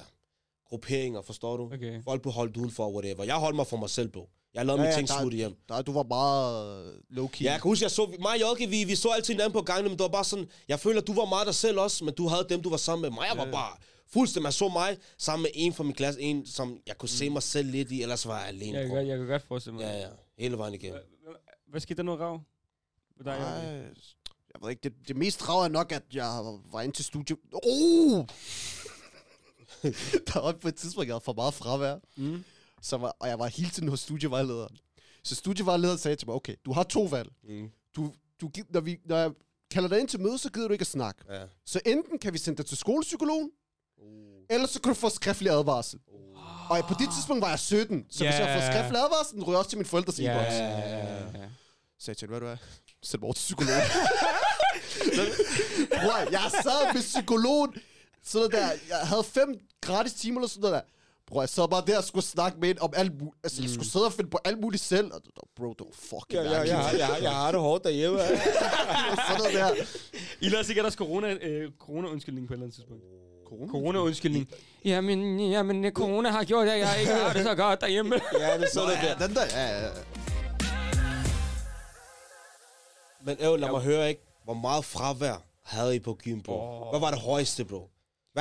[0.70, 1.64] grupperinger, forstår du?
[1.74, 2.04] Okay.
[2.04, 3.24] Folk blev holdt udenfor, whatever.
[3.24, 4.30] Jeg holdt mig for mig selv, bro.
[4.54, 5.56] Jeg lavede ja, mine ting smut hjem.
[5.70, 7.42] Der, du var meget low-key.
[7.44, 9.62] Ja, jeg kan huske, jeg så, mig og Jokke, vi, vi så altid hinanden på
[9.62, 12.14] gangen, men det var bare sådan, jeg føler, du var meget dig selv også, men
[12.14, 13.10] du havde dem, du var sammen med.
[13.10, 13.52] Mig, jeg var Ja.
[13.52, 13.78] bare
[14.14, 17.30] fuldstændig, man så mig sammen med en fra min klasse, en, som jeg kunne se
[17.30, 18.78] mig selv lidt i, ellers var jeg alene.
[18.80, 19.84] Jeg godt, jeg kan godt forestille mig.
[19.84, 20.08] Ja, ja,
[20.38, 21.00] hele vejen igennem.
[21.68, 22.42] Hvad, skete der noget rav?
[23.26, 23.36] Nej,
[24.54, 26.40] jeg ved ikke, det, det mest rav er nok, at jeg
[26.72, 27.36] var inde til studie.
[27.54, 28.26] Oh!
[30.34, 31.96] der var på et tidspunkt, jeg havde for meget fravær.
[32.18, 32.44] Mm.
[32.82, 34.78] Så var, og jeg var hele tiden hos studievejlederen.
[35.24, 37.30] Så studievejlederen sagde til mig, okay, du har to valg.
[37.44, 37.70] Mm.
[37.96, 39.32] Du, du, når, vi, når jeg
[39.72, 41.22] kalder dig ind til møde, så gider du ikke at snakke.
[41.30, 41.44] Ja.
[41.66, 43.52] Så enten kan vi sende dig til skolepsykologen,
[44.02, 44.06] Uh.
[44.50, 46.00] eller så kan du få skriftlig advarsel.
[46.08, 46.72] Uh.
[46.72, 48.46] Og på det tidspunkt var jeg 17, så hvis Ja.
[48.46, 51.50] jeg får skriftlig advarsel, den ryger også til min forældres ja, ja, ja, ja.
[52.00, 52.58] Så jeg tænkte, hvad du er?
[53.04, 53.82] Sæt mig over til psykologen.
[56.02, 57.74] Bror, jeg sad med psykologen.
[58.24, 60.82] Sådan der, jeg havde fem gratis timer eller sådan noget der.
[61.30, 63.36] Bror, jeg sad bare der og skulle snakke med en om alt muligt.
[63.44, 65.14] Altså, jeg skulle sidde og finde på alt muligt selv.
[65.14, 65.22] Og,
[65.56, 68.20] bro, det var fucking Ja, ja, ja, ja, jeg har det hårdt derhjemme.
[69.28, 69.86] sådan noget der.
[70.42, 73.04] I lader sikkert også corona, øh, corona-undskyldning på et eller andet tidspunkt.
[73.48, 73.72] Corona?
[73.72, 74.50] Corona-undskyldning.
[74.86, 78.16] Jamen, jamen, øh, corona har gjort, at jeg ikke har det så godt derhjemme.
[78.40, 79.28] ja, det er sådan Nå, der.
[79.28, 79.90] den der, ja, ja.
[83.26, 86.54] Men øh, lad mig høre ikke, hvor meget fravær havde I på gym, bro?
[86.54, 86.90] Åh.
[86.90, 87.90] Hvad var det højeste, bro?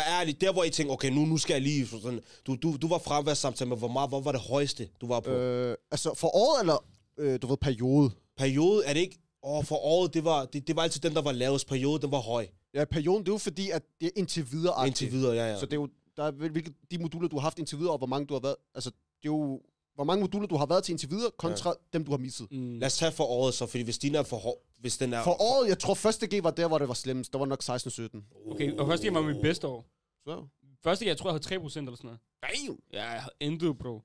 [0.00, 0.40] Er det?
[0.40, 1.86] Der, hvor I tænkte, okay, nu, nu skal jeg lige...
[1.86, 5.20] Sådan, du, du, du var fraværsamtale, men hvor meget, hvor var det højeste, du var
[5.20, 5.30] på?
[5.30, 5.76] Øh.
[5.90, 6.84] Altså, for året, eller,
[7.18, 8.10] øh, du ved, periode?
[8.36, 9.18] Periode, er det ikke...
[9.42, 11.66] Åh, for året, det var, det, det var altid den, der var lavest.
[11.68, 12.46] Periode, den var høj.
[12.74, 15.58] Ja, perioden, det er jo fordi, at det er indtil videre Indtil videre, ja, ja.
[15.58, 17.92] Så det er jo, der er, hvil- hvilke, de moduler, du har haft indtil videre,
[17.92, 19.60] og hvor mange du har været, altså, det er jo,
[19.98, 21.98] hvor mange moduler, du har været til indtil videre, kontra ja.
[21.98, 22.52] dem, du har misset.
[22.52, 22.78] Mm.
[22.78, 24.56] Lad os tage for året så, fordi hvis din er for hård...
[24.80, 25.24] Hvis den er...
[25.24, 27.32] For året, jeg tror, første G var der, hvor det var slemmest.
[27.32, 28.50] Der var nok 16-17.
[28.52, 29.86] Okay, og første gang var mit bedste år.
[30.26, 30.46] Så.
[30.84, 32.20] Første gang, jeg tror, jeg havde 3% eller sådan noget.
[32.42, 32.78] Damn.
[32.92, 34.02] Ja, jeg havde intet, bro.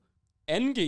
[0.50, 0.80] 2G.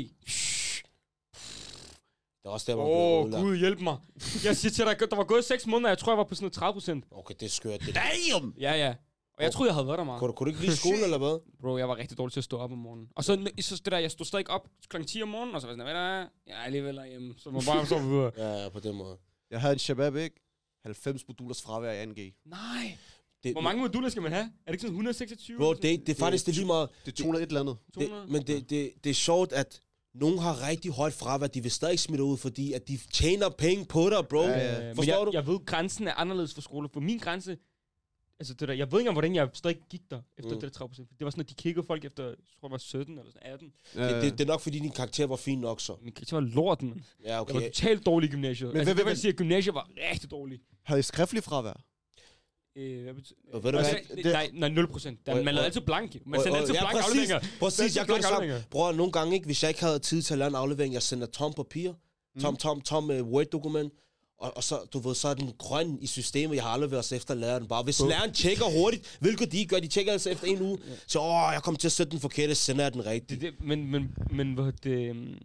[2.42, 3.96] Det er også der, man Åh, oh, gud hjælp mig.
[4.44, 6.76] Jeg siger til dig, der var gået 6 måneder, jeg tror, jeg var på sådan
[6.88, 7.08] noget 30%.
[7.10, 7.80] Okay, det er skørt.
[7.80, 7.94] Det.
[7.94, 8.54] Damn!
[8.60, 8.94] Ja, ja.
[9.36, 10.18] Og jeg troede, jeg havde været der meget.
[10.18, 11.40] Kunne, du, kunne du ikke lide skole, eller hvad?
[11.60, 13.08] Bro, jeg var rigtig dårlig til at stå op om morgenen.
[13.14, 15.02] Og så, så det der, jeg stod stadig op kl.
[15.04, 16.28] 10 om morgenen, og så var jeg sådan, hvad der er?
[16.46, 18.32] Jeg er alligevel hjemme, så må bare sove videre.
[18.36, 19.16] Ja, ja, på den måde.
[19.50, 20.36] Jeg havde en shabab, ikke?
[20.82, 22.42] 90 modulers fravær i 2G.
[22.46, 22.98] Nej.
[23.42, 24.44] Det, Hvor mange moduler skal man have?
[24.44, 25.58] Er det ikke sådan 126?
[25.58, 26.88] Bro, det, det er faktisk det er lige meget...
[27.06, 27.76] Det er 200 et eller andet.
[27.94, 28.22] 200?
[28.22, 29.80] Det, men det, det, det er sjovt, at
[30.14, 33.84] nogen har rigtig højt fravær, de vil stadig smide ud, fordi at de tjener penge
[33.84, 34.42] på dig, bro.
[34.42, 34.86] Ja, ja.
[34.86, 35.30] Men Forstår jeg, du?
[35.32, 36.88] jeg ved, grænsen er anderledes for skole.
[36.92, 37.56] For min grænse,
[38.40, 40.60] Altså det der, jeg ved ikke engang, hvordan jeg stadig gik der efter Mm.
[40.60, 40.90] det der 30%.
[41.18, 43.52] Det var sådan, at de kiggede folk efter, jeg tror det var 17 eller sådan
[43.52, 43.72] 18.
[43.94, 45.96] Øh, Det, det, det, er nok, fordi din karakter var fin nok så.
[46.02, 47.04] Min karakter var lorten, man.
[47.24, 47.54] Ja, Jeg okay.
[47.54, 48.68] var totalt dårlig i gymnasiet.
[48.68, 50.58] Men altså, hvad- det vil hvad- sige, at gymnasiet var rigtig dårlig.
[50.82, 51.82] Havde I skriftlig fravær?
[52.76, 54.16] Øh, hvad betyder Og ved du altså, hvad?
[54.16, 55.26] det, nej, nej, 0 procent.
[55.26, 56.26] Man lavede altid blank.
[56.26, 57.10] Man sendte altid ja, blank præcis.
[57.10, 57.58] afleveringer.
[57.60, 58.64] Præcis, jeg gør det samme.
[58.70, 61.02] Bror, nogle gange ikke, hvis jeg ikke havde tid til at lave en aflevering, jeg
[61.02, 61.92] sender tom papir,
[62.40, 63.92] tom, tom, tom uh, Word-dokument,
[64.38, 67.12] og, og så, du ved, så er den grøn i systemet, jeg har afleveret os
[67.12, 67.82] efter læreren bare.
[67.82, 71.50] Hvis læreren tjekker hurtigt, hvilket de gør, de tjekker altså efter en uge, så åh,
[71.52, 73.40] jeg kommer til at sætte den forkerte, sender jeg den Det, rigtigt.
[73.40, 75.38] det, men, men, men hvad hedder det, um,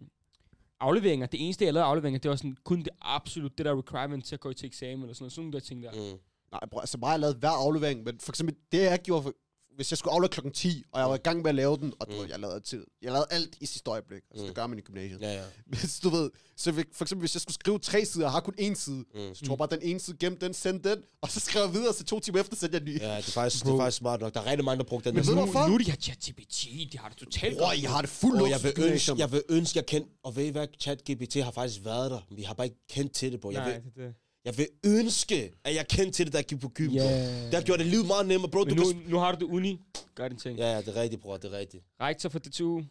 [0.80, 4.24] afleveringer, det eneste, jeg lavede afleveringer, det var sådan kun det absolut, det der requirement
[4.24, 5.92] til at gå til eksamen, eller sådan noget, sådan nogle der ting der.
[5.92, 6.18] Mm.
[6.52, 9.32] Nej, bror, altså mig har lavet hver aflevering, men for eksempel det, jeg gjorde, for,
[9.76, 11.92] hvis jeg skulle aflevere klokken 10, og jeg var i gang med at lave den,
[12.00, 12.18] og du Mm.
[12.18, 12.84] ved, jeg lavede tid.
[13.02, 14.22] Jeg lavede alt i sidste øjeblik.
[14.30, 14.46] Altså, Mm.
[14.46, 15.20] det gør man i gymnasiet.
[15.20, 15.42] Ja, ja.
[15.66, 18.54] Hvis du ved, så for eksempel hvis jeg skulle skrive tre sider, og har kun
[18.60, 19.34] én side, Mm.
[19.34, 21.72] så tog jeg bare den ene side, gemte den, sendte den, og så skrev jeg
[21.74, 23.00] videre, så to timer efter sendte jeg en ny.
[23.00, 23.76] Ja, det er, faktisk, det Bro.
[23.76, 24.34] er faktisk smart nok.
[24.34, 25.14] Der er rigtig mange, der brugte den.
[25.16, 25.68] Men der ved du hvorfor?
[25.68, 27.78] Nu, er de her ChatGPT, de har det totalt godt.
[27.78, 30.36] I har det fuldt luksus jeg vil, på ønske, jeg vil ønske, jeg kendte, og
[30.36, 32.20] ved I hvad, ChatGPT har faktisk været der.
[32.30, 33.50] Vi har bare ikke kendt til det, bro.
[33.50, 34.14] Jeg Nej, vil, det, det.
[34.44, 36.90] Jeg vil ønske, at jeg kendte til det, jeg gik på gym.
[36.90, 37.00] Ja.
[37.02, 37.08] bro.
[37.46, 38.58] Det har gjort det livet meget nemmere, bro.
[38.58, 39.80] Du Men kan nu, nu har du det uni.
[40.14, 40.58] Gør din ting.
[40.58, 41.84] Ja, ja, det er rigtigt, bror, det er rigtigt.
[42.00, 42.82] Rektor for DTU.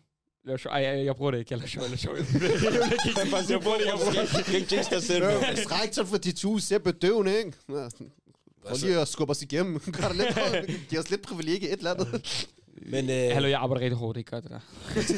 [0.46, 0.72] Lav sjov.
[0.72, 1.54] Ej, jeg, jeg bruger det ikke.
[1.54, 2.16] Jeg laver sjov, jeg laver sjov.
[2.18, 3.92] Jeg bruger det ikke.
[3.92, 4.54] Jeg bruger det, jeg det.
[4.54, 5.54] Ikke jinx dig selv, bro.
[5.54, 7.54] Hvis rektor for de to ser bedøvende, ikke?
[7.68, 9.80] Prøv lige at skubbe os igennem.
[10.02, 12.48] Gør det lidt, giv os lidt privilegie et eller andet.
[12.86, 14.60] Men øh, Hallo, jeg arbejder rigtig hårdt, det gør det der.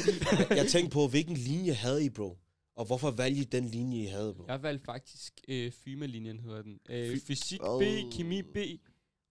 [0.60, 2.36] jeg tænkte på, hvilken linje havde I, bro?
[2.76, 4.44] Og hvorfor valgte I den linje, I havde, bro?
[4.48, 6.80] Jeg valgte faktisk øh, FYMA-linjen, hedder den.
[6.88, 7.82] Øh, fysik B, Åh.
[8.12, 8.56] kemi B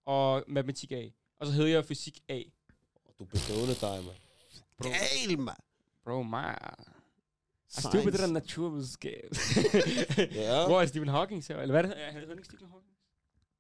[0.06, 1.08] og matematik A.
[1.40, 2.42] Og så hedder jeg fysik A.
[3.20, 4.16] Du bedøvende dig, man.
[4.78, 5.58] Bro, Gal, mand.
[6.04, 6.58] bro, mig.
[7.76, 9.30] Jeg stod på det der naturvidenskab.
[10.36, 10.68] Ja.
[10.68, 11.54] Hvor er Stephen Hawking så?
[11.62, 11.98] Eller hvad er det?
[11.98, 12.94] Han hedder ikke Stephen Hawking?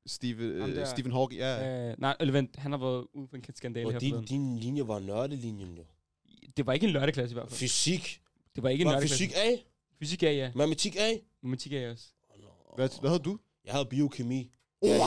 [0.05, 0.87] Steven, Ham uh.
[0.87, 1.89] Stephen Hawking, ja.
[1.89, 4.59] Øh, nej, eller vent, han har været ude for en skandale her Og din, din
[4.59, 5.85] linje var nørdelinjen, jo.
[6.57, 7.59] Det var ikke en lørdagsklasse i hvert fald.
[7.59, 8.21] Fysik.
[8.55, 9.25] Det var ikke en Var lørdagsklasse.
[9.25, 9.57] fysik A?
[10.03, 10.51] Fysik A, ja.
[10.55, 11.17] Matematik A?
[11.41, 12.05] Matematik A også.
[12.75, 13.39] Hvad, hvad havde du?
[13.65, 14.51] Jeg havde biokemi.
[14.83, 14.97] Wow, ja.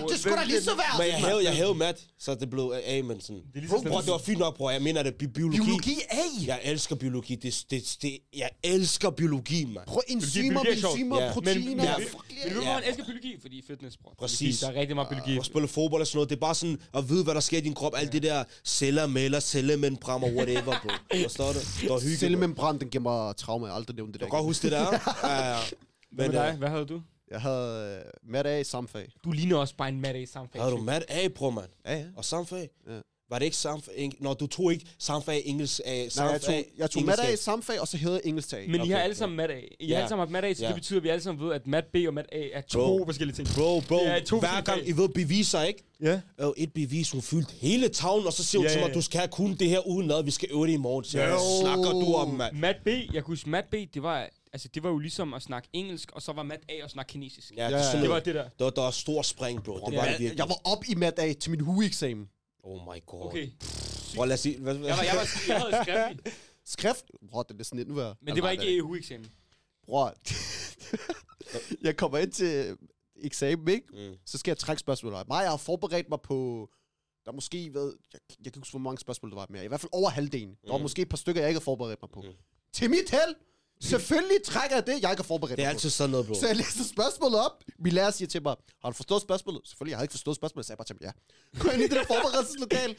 [0.00, 0.08] hvad?
[0.08, 0.98] Det skulle da lige så være.
[0.98, 3.36] Men jeg havde, jeg havde mat, så det blev A, men sådan...
[3.36, 4.70] Det er lige Bro, det var fint nok, bror.
[4.70, 5.14] Jeg mener det.
[5.14, 5.58] Bi- biologi.
[5.58, 6.16] Biologi A.
[6.46, 7.34] Jeg elsker biologi.
[7.34, 9.86] Det, det, det, jeg elsker biologi, mand.
[9.86, 11.32] Prøv enzymer, er enzymer, Ja.
[11.32, 11.66] proteiner.
[11.76, 12.06] Men- ja, men-
[12.48, 13.36] du ved, hvor han elsker biologi?
[13.40, 14.14] Fordi fitness, bror.
[14.18, 14.60] Præcis.
[14.60, 15.38] Der er rigtig meget biologi.
[15.38, 16.30] Og spille fodbold og sådan noget.
[16.30, 17.92] Det er bare sådan at vide, hvad der sker i din krop.
[17.96, 21.18] Alt det der celler, melder, cellemembrammer, whatever, bro.
[21.22, 21.58] Forstår du?
[21.58, 22.18] Det var hyggeligt.
[22.18, 22.20] bro.
[22.20, 23.66] Cellemembran, den giver mig traume.
[23.66, 24.26] Jeg har aldrig nævnt det Jeg der.
[24.30, 24.86] kan godt huske det der.
[25.28, 25.56] Ja, ja.
[26.12, 26.50] Hvad med dig?
[26.52, 27.00] øh, Hvad havde du?
[27.30, 29.08] Jeg havde uh, mat A i samfag.
[29.24, 30.60] Du ligner også bare en mad A samfag.
[30.62, 31.68] havde du mat A, bror, mand?
[31.86, 32.04] Ja, ja.
[32.16, 32.68] Og samfag?
[32.88, 32.92] Ja.
[33.30, 33.94] Var det ikke samfag?
[33.94, 35.90] eng- Nå, du tog ikke samfag engelsk A.
[35.90, 38.56] Nej, jeg samfag, tog, jeg tog mat A i samfag, og så hedder engelsk A.
[38.66, 39.54] Men I Okay, har alle sammen mat A.
[39.54, 39.96] I har Ja.
[39.96, 40.68] alle sammen haft mat A, så Ja.
[40.68, 42.78] det betyder, at vi alle sammen ved, at mat B og mat A er to
[42.78, 43.04] Bro.
[43.04, 43.48] forskellige ting.
[43.56, 44.88] Bro, bro, er to hver forskellige gang.
[44.88, 45.84] I ved beviser, ikke?
[46.02, 46.20] Ja.
[46.40, 48.88] Øh, et bevis, hun fyldte hele tavlen, og så siger hun Ja, til ja, mig,
[48.88, 48.94] ja.
[48.94, 51.04] du skal have kun det her uden noget, vi skal øve det i morgen.
[51.04, 52.56] Så hvad snakker du om, mand?
[52.56, 55.42] Mat B, jeg kunne huske, mat B, det var, altså, det var jo ligesom at
[55.42, 57.52] snakke engelsk, og så var mat A at snakke kinesisk.
[57.56, 58.00] Ja, det, Ja, ja.
[58.02, 58.48] Det var det der.
[58.58, 59.74] Der, var- der var stor spring, bro.
[59.74, 59.96] Det Ja.
[59.98, 60.38] var det Jeg, virkelig.
[60.38, 62.28] jeg var op i mat A til min hueeksamen.
[62.62, 63.24] Oh my god.
[63.26, 63.50] Okay.
[64.16, 64.58] Prøv lad os sige.
[64.58, 64.86] Hvad, hvad?
[64.88, 65.82] Jeg, var, jeg, var, jeg havde
[66.14, 66.32] skriftlig,
[66.74, 67.04] Skrift?
[67.30, 68.14] Bror, det er sådan lidt nu her.
[68.22, 69.26] men det var ikke EU-eksamen.
[69.86, 70.14] Bror,
[71.86, 72.76] jeg kommer ind til
[73.22, 73.86] eksamen, ikke?
[73.92, 74.16] Mm.
[74.26, 75.12] Så skal jeg trække spørgsmål.
[75.12, 76.68] Mig, jeg har forberedt mig på...
[77.24, 77.94] Der er måske været...
[78.12, 79.64] Jeg, jeg kan ikke huske, hvor mange spørgsmål der var mere.
[79.64, 80.56] I hvert fald over halvdelen.
[80.64, 80.82] Der var Mm.
[80.82, 82.20] måske et par stykker, jeg ikke har forberedt mig på.
[82.20, 82.28] Mm.
[82.72, 83.34] Til mit held!
[83.80, 86.34] Selvfølgelig trækker jeg det, jeg ikke har forberedt Det er mig altid sådan noget, bro.
[86.34, 87.64] Så jeg læser spørgsmålet op.
[87.78, 89.60] Min lærer siger til mig, har du forstået spørgsmålet?
[89.64, 90.66] Selvfølgelig, jeg har ikke forstået spørgsmålet.
[90.66, 91.12] Så jeg bare til ham,
[91.54, 91.58] ja.
[91.60, 92.96] Gå ind i det der forberedelseslokal.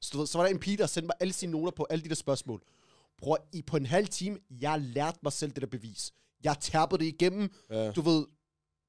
[0.00, 2.08] Så, så var der en pige, der sendte mig alle sine noter på alle de
[2.08, 2.62] der spørgsmål.
[3.18, 6.12] Bror, i på en halv time, jeg lærte mig selv det der bevis.
[6.44, 8.26] Jeg tærpede det igennem, Ja, du ved,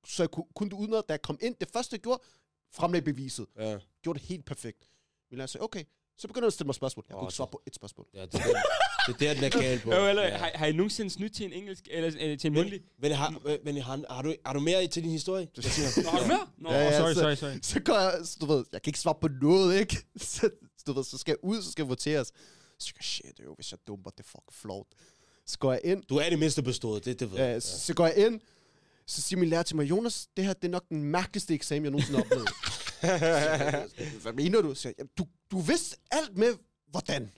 [0.07, 1.55] så jeg kunne, kunne det udenad, da jeg kom ind.
[1.59, 2.21] Det første, jeg gjorde,
[2.73, 3.45] fremlægge beviset.
[3.59, 3.77] ja.
[4.01, 4.89] Gjorde det helt perfekt.
[5.31, 5.83] Min lærer sagde, okay,
[6.17, 7.05] så begynder jeg at stille mig spørgsmål.
[7.09, 8.07] Jeg kunne ikke det- svare på et spørgsmål.
[8.13, 8.53] ja det, er der,
[9.07, 9.91] det er der, den er galt, bro.
[9.95, 10.37] Jo, eller, ja.
[10.37, 12.81] har, har I nogensinde snydt til en engelsk, eller øh, til en mundtlig?
[12.99, 15.47] Men, har, men har, har, du, har du mere til din historie?
[15.53, 16.47] Hvad siger Nå, har du mere?
[16.57, 17.59] Nå, Ja, ja, sorry, så- sorry, sorry.
[17.61, 19.97] Så går jeg, så du ved, jeg kan ikke svare på noget, ikke?
[20.17, 20.49] Så,
[20.87, 22.27] du ved, så skal jeg ud, så skal jeg voteres.
[22.27, 24.85] Så tænker jeg, shit, jo, hvis jeg dumper, det er fucking flot.
[25.45, 27.61] Så går jeg ind, Du er det mindste bestået, det, det ved Ja, jeg.
[27.63, 28.41] så, så går jeg ind,
[29.07, 31.83] så siger min lærer til mig, Jonas, det her det er nok den mærkeligste eksamen,
[31.83, 32.49] jeg nogensinde har oplevet.
[34.21, 34.75] Hvad mener du?
[34.75, 36.53] Så jeg, "Jamen, du, du vidste alt med,
[36.91, 37.31] hvordan.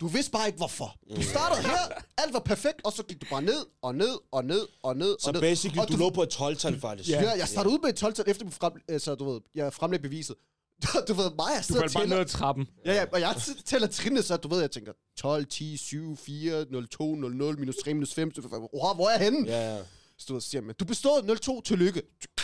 [0.00, 0.96] Du vidste bare ikke, hvorfor.
[1.16, 1.78] Du startede her,
[2.18, 5.16] alt var perfekt, og så gik du bare ned, og ned, og ned, og ned,
[5.20, 5.40] Så og ned.
[5.40, 7.10] basically, og du lå på et 12-tal, faktisk.
[7.10, 10.08] Ja, jeg startede ud med et 12 efter frem, øh, så du ved, jeg fremlægger
[10.08, 10.36] beviset.
[11.08, 12.68] du ved, mig, jeg Du sidder faldt bare ned ad trappen.
[12.84, 16.16] Ja, ja, og jeg t- tæller trinene, så du ved, jeg tænker 12, 10, 7,
[16.16, 18.32] 4, 0, 2, 0, 0, minus 3, minus 5.
[18.52, 19.48] Wow, hvor er jeg henne?
[19.48, 19.82] Ja, ja.
[20.18, 22.02] stod og siger, men du bestod 02, tillykke.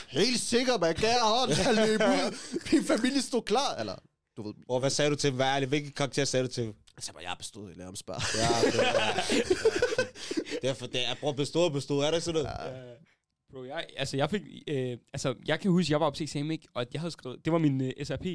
[0.09, 2.37] Helt sikker, man gav hånd, jeg løb ud.
[2.73, 3.75] Min familie stod klar.
[3.75, 3.95] Eller,
[4.37, 5.31] du ved, Og hvad sagde du til?
[5.33, 5.69] Hvad er det?
[5.69, 6.75] Hvilken karakter sagde du til dem?
[6.97, 8.21] altså, jeg har bestået i lærermspørg.
[8.37, 10.59] Ja, det er...
[10.63, 12.91] Derfor, det er, bror, bestået og bestået, er det sådan noget?
[12.91, 12.97] Øh,
[13.53, 16.51] Bro, jeg, altså, jeg fik, øh, altså, jeg kan huske, jeg var op til eksamen,
[16.51, 16.69] ikke?
[16.75, 18.27] Og jeg havde skrevet, det var min øh, SRP.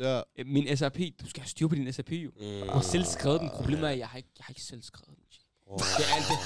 [0.00, 0.20] Ja.
[0.38, 2.30] Øh, Min SRP, du skal have styr på din SRP, jo.
[2.40, 2.46] Mm.
[2.46, 3.50] Jeg har selv skrevet den.
[3.50, 5.16] Problemet er, at jeg har ikke, jeg har ikke selv skrevet den.
[5.66, 6.38] Oh, Det er alt det.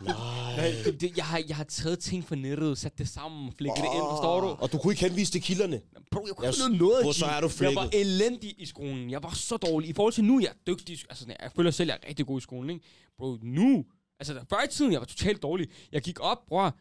[0.00, 0.56] Nej.
[0.56, 3.76] Nej, det, det, jeg, har, jeg har taget ting fra nettet, sat det sammen, flækket
[3.76, 4.46] det ind, forstår du?
[4.46, 5.80] Og du kunne ikke henvise til kilderne?
[6.10, 7.06] Bro, jeg kunne Jeg- ikke noget.
[7.06, 7.14] G.
[7.14, 8.00] så er du Jeg var flækket.
[8.00, 9.10] elendig i skolen.
[9.10, 9.90] Jeg var så dårlig.
[9.90, 10.98] I forhold til nu, jeg er dygtig.
[11.10, 12.84] Altså, jeg føler selv, jeg er rigtig god i skolen, ikke?
[13.18, 13.84] Bro, nu...
[14.18, 15.68] Altså, før i tiden, jeg var totalt dårlig.
[15.92, 16.76] Jeg gik op, bror.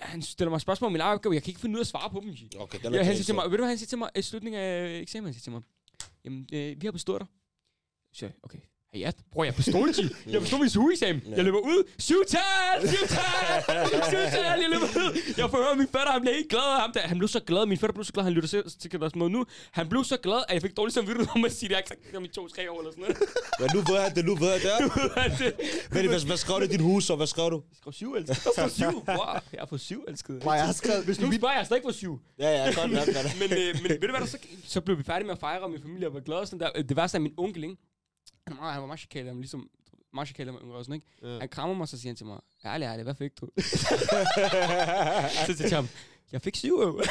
[0.00, 1.34] Han stiller mig spørgsmål om min opgave.
[1.34, 2.34] Jeg kan ikke finde ud af at svare på dem.
[2.58, 4.10] Okay, den er Ja, han siger til mig, ved du hvad han siger til mig
[4.16, 5.24] i slutningen af eksamen?
[5.24, 5.62] Han siger til mig,
[6.24, 7.28] jamen, øh, vi har bestået dig.
[8.12, 8.58] Så jeg, okay.
[8.94, 10.32] Hey, ja, bror, jeg bestod det, G.
[10.32, 11.22] Jeg bestod min sugeeksamen.
[11.26, 11.36] Ja.
[11.36, 11.84] Jeg løber ud.
[11.98, 12.78] Syvtal!
[12.80, 13.86] Syvtal!
[14.10, 14.58] Syvtal!
[14.62, 15.10] Jeg løber ud.
[15.36, 16.68] Jeg får høre, min fætter, han blev ikke glad.
[16.80, 17.66] Han, han blev så glad.
[17.66, 18.24] Min fætter blev så glad.
[18.24, 19.46] Han lytter selv til deres måde nu.
[19.72, 21.88] Han blev så glad, at jeg fik dårligt samvittighed om at sige, at jeg ikke
[21.88, 23.18] sagt det om i to-tre år eller sådan noget.
[23.60, 25.38] Men nu ved jeg det, nu ved jeg det.
[25.38, 25.52] det.
[25.94, 27.62] Men hvad, hvad skrev du i din hus, og hvad skrev du?
[27.70, 28.46] Jeg skrev syv, elsket.
[28.56, 29.04] Jeg får syv.
[29.16, 30.44] Bror, jeg har fået syv, elsket.
[30.44, 32.20] Nej, jeg har skrevet, hvis du spørger jeg stadig for syv.
[32.38, 33.06] Ja, ja, godt nok.
[33.06, 33.38] godt.
[33.40, 35.60] men, øh, men ved du hvad der så, så blev vi færdige med at fejre,
[35.60, 36.82] og min familie var glad og sådan der.
[36.82, 37.76] Det værste er min onkel, ikke?
[38.48, 39.70] Han, var meget chikalet, han var ligesom
[40.14, 41.06] meget chikalet med yngre og sådan, ikke?
[41.22, 41.38] Ja.
[41.38, 43.48] Han krammer mig, så siger han til mig, ærlig, ærlig, hvad fik du?
[45.46, 45.88] så siger jeg ham,
[46.32, 47.02] jeg fik syv jo.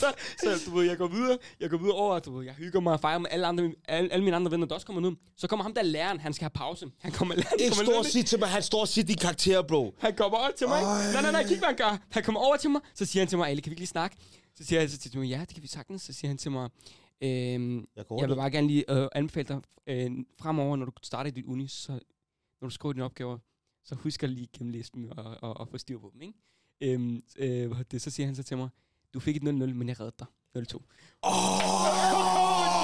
[0.00, 2.80] så, så du ved, jeg går videre, jeg går videre over, du ved, jeg hygger
[2.80, 5.16] mig og fejrer med alle, andre, alle, alle mine andre venner, der også kommer nu.
[5.36, 6.86] Så kommer ham der læreren, han skal have pause.
[7.00, 9.16] Han kommer, han Ikke kommer stå og sige til mig, han står og siger din
[9.16, 9.94] karakter, bro.
[9.98, 10.82] han kommer over til mig.
[10.82, 11.12] Ej.
[11.12, 11.98] Nej, nej, nej, kig hvad han gør.
[12.10, 13.86] Han kommer over til mig, så siger han til mig, Ali, kan vi ikke lige
[13.88, 14.16] snakke?
[14.56, 16.02] Så siger jeg så til mig, ja, det kan vi sagtens.
[16.02, 16.70] Så siger han til mig,
[17.22, 21.30] øhm, Jeg jeg vil bare gerne lige øh, anbefale dig, øh, fremover, når du starter
[21.30, 21.92] dit uni, så
[22.60, 23.38] når du skriver dine opgaver,
[23.84, 26.34] så husk at lige gennemlæse dem og, og, og få styr på dem, ikke?
[26.80, 28.68] Øhm, øh, det, så siger han så til mig,
[29.14, 30.26] du fik et 0-0, men jeg reddede dig.
[30.56, 30.76] 0-2.
[31.22, 32.77] Åh!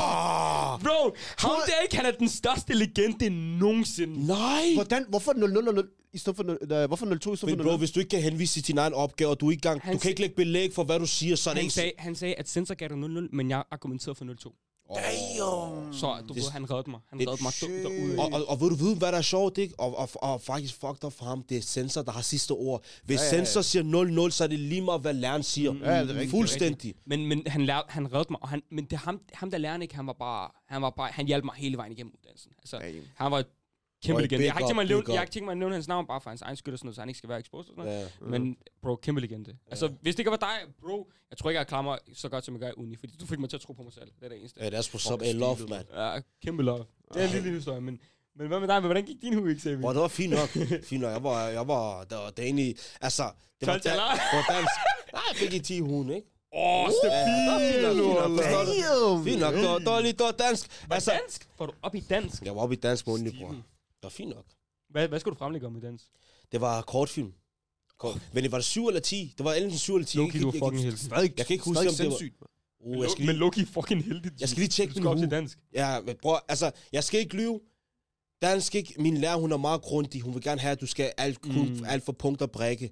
[0.83, 4.27] Bro, ham der ikke, han er den største legende nogensinde.
[4.27, 4.75] Nej!
[4.75, 7.53] Hvordan, hvorfor 0 0 0 i stedet for 0, øh, hvorfor 0 2 i stedet
[7.53, 9.47] Men for bro, 0 hvis du ikke kan henvise til din egen opgave, og du
[9.47, 11.55] er ikke gang, Han du kan ikke lægge belæg for, hvad du siger, så er
[11.55, 11.75] det Han ikke...
[11.75, 14.64] sagde, han sagde, at sensor gav dig 0-0, men jeg argumenterede for 0-2.
[14.89, 15.93] Damn!
[15.95, 17.01] Så du Det- ved, han reddede mig.
[17.11, 18.19] Han det- reddede mig dumt derude.
[18.19, 19.75] Og, og, og vil du vide, hvad der er sjovt, ikke?
[19.79, 22.85] Og, og, og faktisk fucked up for ham, det er sensor, der har sidste ord.
[23.05, 25.73] Hvis Ja, ja, ja, sensor siger 0-0, så er det lige meget, hvad læreren siger.
[25.73, 26.95] Mm, Ja, det er rigtigt, det er Fuldstændig.
[27.07, 29.83] Men, men han, lær, han reddede mig, og han, men det ham, ham der læreren
[29.83, 32.53] ikke, han var bare, han var bare, han hjalp mig hele vejen igennem uddannelsen.
[32.59, 33.01] Altså, Damn.
[33.17, 33.45] han var
[34.05, 34.45] kæmpe legende.
[34.45, 35.23] Jeg har ikke tænkt mig at jeg har up.
[35.23, 36.95] ikke tænkt mig at nævne hans navn bare for hans egen skyld og sådan noget,
[36.95, 38.13] så han ikke skal være exposed og sådan noget.
[38.21, 38.39] Ja.
[38.39, 39.57] Men bro, kæmpe legende.
[39.71, 42.55] Altså, hvis det ikke var dig, bro, jeg tror ikke, jeg mig så godt, som
[42.55, 44.11] jeg gør i uni, fordi du fik mig til at tro på mig selv.
[44.21, 44.61] Det er det eneste.
[44.65, 45.23] Ja, that's what's up.
[45.23, 45.85] I love, man.
[45.95, 46.85] Ja, kæmpe love.
[47.15, 48.01] Det er en lille historie, men,
[48.37, 48.81] men hvad med dig?
[48.81, 49.81] Hvordan gik din hue-eksamen?
[49.81, 50.49] Bro, det var fint nok.
[50.91, 51.13] fint nok.
[51.13, 54.03] Jeg var, jeg var, det var, det er egentlig, altså, det var, taler.
[54.31, 54.75] det var dansk.
[55.13, 56.29] Nej, jeg fik i 10 hun, ikke?
[56.57, 58.37] Åh, oh, Ja, det var du?
[58.43, 59.25] Damn!
[59.25, 60.89] Fint nok, det var, det var det var dansk.
[60.89, 61.49] Var Altså, dansk?
[61.57, 62.43] Får du op i dansk?
[62.43, 63.57] jeg var oppe i dansk måned, bror.
[64.05, 64.45] Var fint nok.
[64.91, 66.05] Hvad, hvad skal du fremlægge om i dansk?
[66.53, 67.33] Det var kortfilm.
[67.99, 68.21] Kort.
[68.33, 69.35] Men det var det 7 eller 10?
[69.39, 70.17] Det var enten 7 eller 10.
[70.19, 70.99] Loki, Jeg du kan- fucking helt.
[70.99, 72.19] Stadig, Jeg kan ikke huske, om det var-
[72.81, 74.33] uh, jeg skal Men lige, Loki er fucking heldig.
[74.41, 75.59] jeg skal lige tjekke min til dansk.
[75.75, 77.61] Ja, men bror, altså, jeg skal ikke lyve.
[78.43, 78.95] Dansk ikke.
[78.99, 80.21] Min lærer, hun er meget grundig.
[80.23, 81.85] Hun vil gerne have, at du skal alt, kun, Mm.
[81.85, 82.91] alt for punkt og brække.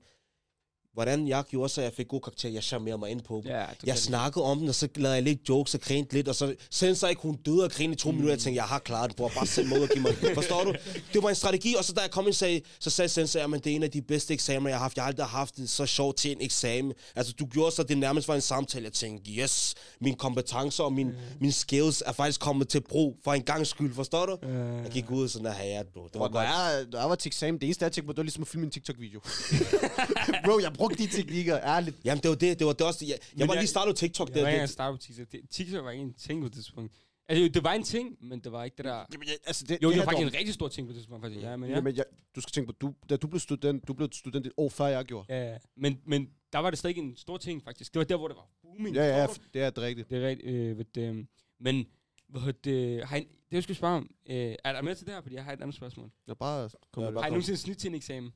[0.95, 3.53] Hvordan jeg gjorde, så jeg fik god karakter, jeg charmerede mig ind på dem.
[3.53, 6.35] Ja, Jeg snakkede om den, og så lavede jeg lidt jokes og grinte lidt, og
[6.35, 8.17] så sendte så ikke hun døde og grinte i to mm.
[8.17, 8.35] minutter.
[8.35, 9.31] Jeg tænkte, jeg har klaret den, bror.
[9.35, 10.17] Bare send mig ud og give mig.
[10.35, 10.75] Forstår du?
[11.13, 13.65] Det var en strategi, og så da jeg kom ind, sagde, så sagde sensor, at
[13.65, 14.97] det er en af de bedste eksamener, jeg har haft.
[14.97, 16.93] Jeg har aldrig haft det så sjovt til en eksamen.
[17.17, 18.85] Altså, du gjorde så, det nærmest var en samtale.
[18.85, 21.15] Jeg tænkte, yes, mine kompetencer og min, mm.
[21.41, 23.95] mine skills er faktisk kommet til brug for en gang skyld.
[23.95, 24.47] Forstår du?
[24.47, 26.05] Øh, Jeg gik ud sådan der, ja, bro.
[26.05, 26.45] Det var når, godt.
[26.45, 28.65] jeg, jeg var til eksamen, det eneste, jeg tænkte på, det var ligesom at filme
[28.67, 29.21] en TikTok-video.
[30.45, 31.97] Bro, jeg brugte de teknikker, ærligt.
[32.05, 32.59] Jamen, det var det.
[32.59, 33.05] Det var det også.
[33.07, 34.29] Jeg, jeg var jeg- lige startet TikTok.
[34.29, 35.33] jeg Der, var ikke engang det, startet på TikTok.
[35.33, 36.93] Det- TikTok var ikke en ting på det tidspunkt.
[37.29, 39.05] Altså, det var en ting, men det var ikke det der...
[39.13, 40.93] Jamen, jeg, altså, det, Jo, det, her var faktisk dog- en rigtig stor ting på
[40.93, 41.43] det tidspunkt, faktisk.
[41.43, 41.77] Ja, men ja.
[41.77, 42.05] Jamen, jeg,
[42.37, 44.87] du skal tænke på, du, da du blev student, du blev student et år før
[44.87, 45.35] jeg gjorde.
[45.51, 45.59] ja.
[45.77, 47.95] Men, men der var det stadig en stor ting, faktisk.
[47.95, 48.97] Det var der, hvor det var booming.
[48.97, 50.11] Ja, ja, det er det rigtigt.
[50.11, 50.49] Det er rigtigt.
[50.51, 51.29] Øh, ved det, øhm,
[51.61, 51.87] men,
[52.29, 55.15] hvad det, har I, det jeg skulle spørge om, øh, er der med til det
[55.15, 56.11] her, fordi jeg har et andet spørgsmål.
[56.27, 57.33] Jeg bare kom Ja, med Har I det.
[57.33, 58.33] nogensinde snydt til en eksamen?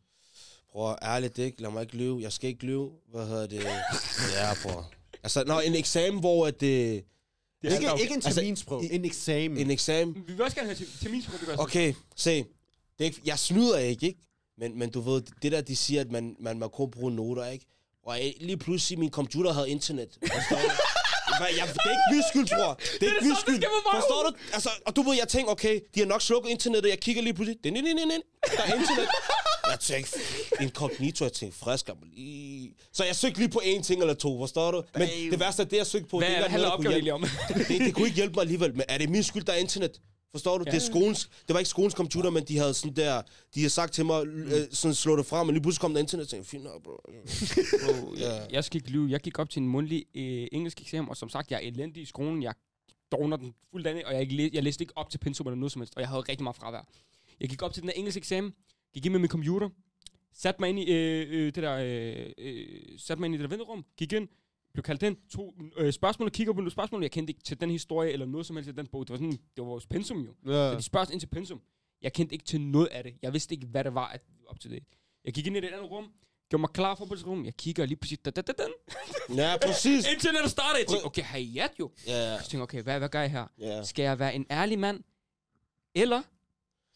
[0.77, 1.63] Bror, ærligt ikke.
[1.63, 2.23] Lad mig ikke lyve.
[2.23, 2.91] Jeg skal ikke lyve.
[3.13, 3.63] Hvad hedder det?
[3.65, 4.91] ja, bror.
[5.23, 7.05] Altså, når en eksamen, hvor at det...
[7.63, 9.59] Det Ikke, ikke en Altså, terminsprøve, i- en eksamen.
[9.59, 10.15] En eksamen...
[10.27, 12.31] Vi vil også gerne have til, til min sprog, det Okay, se.
[12.39, 12.45] Det
[13.01, 14.21] er ikke, jeg snyder ikke, ikke?
[14.59, 17.47] Men, men du ved, det der, de siger, at man, man må kun bruge noter,
[17.47, 17.67] ikke?
[18.07, 20.19] Og jeg- lige pludselig, min computer havde internet.
[21.41, 22.75] Jeg, det er ikke min skyld, bror.
[22.75, 23.63] Det er det ikke min skyld.
[23.95, 24.37] Forstår du?
[24.53, 26.91] Altså, og du ved, jeg tænker, okay, de har nok slukket internettet.
[26.91, 27.59] Jeg kigger lige pludselig.
[27.65, 28.21] Det, nej, nej, nej.
[28.57, 29.09] Der er internet.
[29.71, 30.19] Jeg tænkte,
[30.61, 32.75] incognito, jeg tænkte, frisk, lige...
[32.93, 34.83] Så jeg søgte lige på én ting eller to, forstår du?
[34.95, 36.19] Men det værste er det, jeg søgte på.
[36.19, 37.25] Hvad det er handler opgaven egentlig om?
[37.69, 38.75] det, det kunne ikke hjælpe mig alligevel.
[38.75, 40.01] Men er det min skyld, der er internet?
[40.37, 40.65] Forstår du?
[40.65, 43.23] Det, er skolens, det var ikke skolens computer, men de havde sådan der...
[43.55, 46.01] De havde sagt til mig, øh, sådan slå det frem, men lige pludselig kom der
[46.01, 46.93] internet, og tænkte, fint nok, bro.
[47.85, 49.11] Bro, jeg, jeg skal ikke lyve.
[49.11, 52.03] Jeg gik op til en mundtlig øh, engelsk eksamen, og som sagt, jeg er elendig
[52.03, 52.43] i skolen.
[52.43, 52.55] Jeg
[53.13, 55.81] dogner den fuldstændig, og jeg, ikke jeg læste ikke op til pensum eller noget som
[55.81, 56.87] helst, og jeg havde rigtig meget fravær.
[57.41, 58.53] Jeg gik op til den her engelsk eksamen,
[58.95, 59.69] gik ind med min computer,
[60.33, 62.67] satte mig ind i øh, øh, det der, øh, øh,
[62.99, 64.29] satte mig ind i det der venterum, gik ind,
[64.77, 67.71] blev kaldt ind, to øh, spørgsmål, kigger på nogle spørgsmål, jeg kendte ikke til den
[67.71, 69.07] historie eller noget som helst i den bog.
[69.09, 70.35] Det var sådan, det var vores pensum jo.
[70.47, 70.71] Ja.
[70.73, 71.61] Så de spørger os ind til pensum.
[72.03, 73.15] Jeg kendte ikke til noget af det.
[73.23, 74.83] Jeg vidste ikke, hvad det var at, op til det.
[75.25, 76.05] Jeg gik ind i et andet rum,
[76.51, 77.45] gjorde mig klar for på det rum.
[77.45, 78.65] Jeg kigger lige præcis, da, da, da, da.
[79.35, 80.13] Ja, præcis.
[80.13, 80.79] Internet starter.
[80.79, 81.91] Jeg tænkte, okay, hayat jo.
[82.07, 83.47] Ja, Jeg tænkte, okay, hvad, hvad gør jeg her?
[83.59, 83.83] ja.
[83.83, 85.01] Skal jeg være en ærlig mand?
[85.95, 86.23] Eller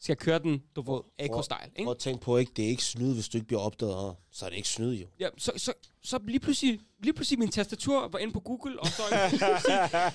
[0.02, 1.90] skal køre den, du ved, AK-style, ikke?
[1.90, 4.14] Og tænk på, ikke, det er ikke snyd, hvis du ikke bliver opdaget.
[4.32, 5.06] Så er det ikke snyd, jo.
[5.20, 8.86] Ja, så, så, så lige pludselig, lige pludselig min tastatur var inde på Google, og
[8.86, 9.02] så,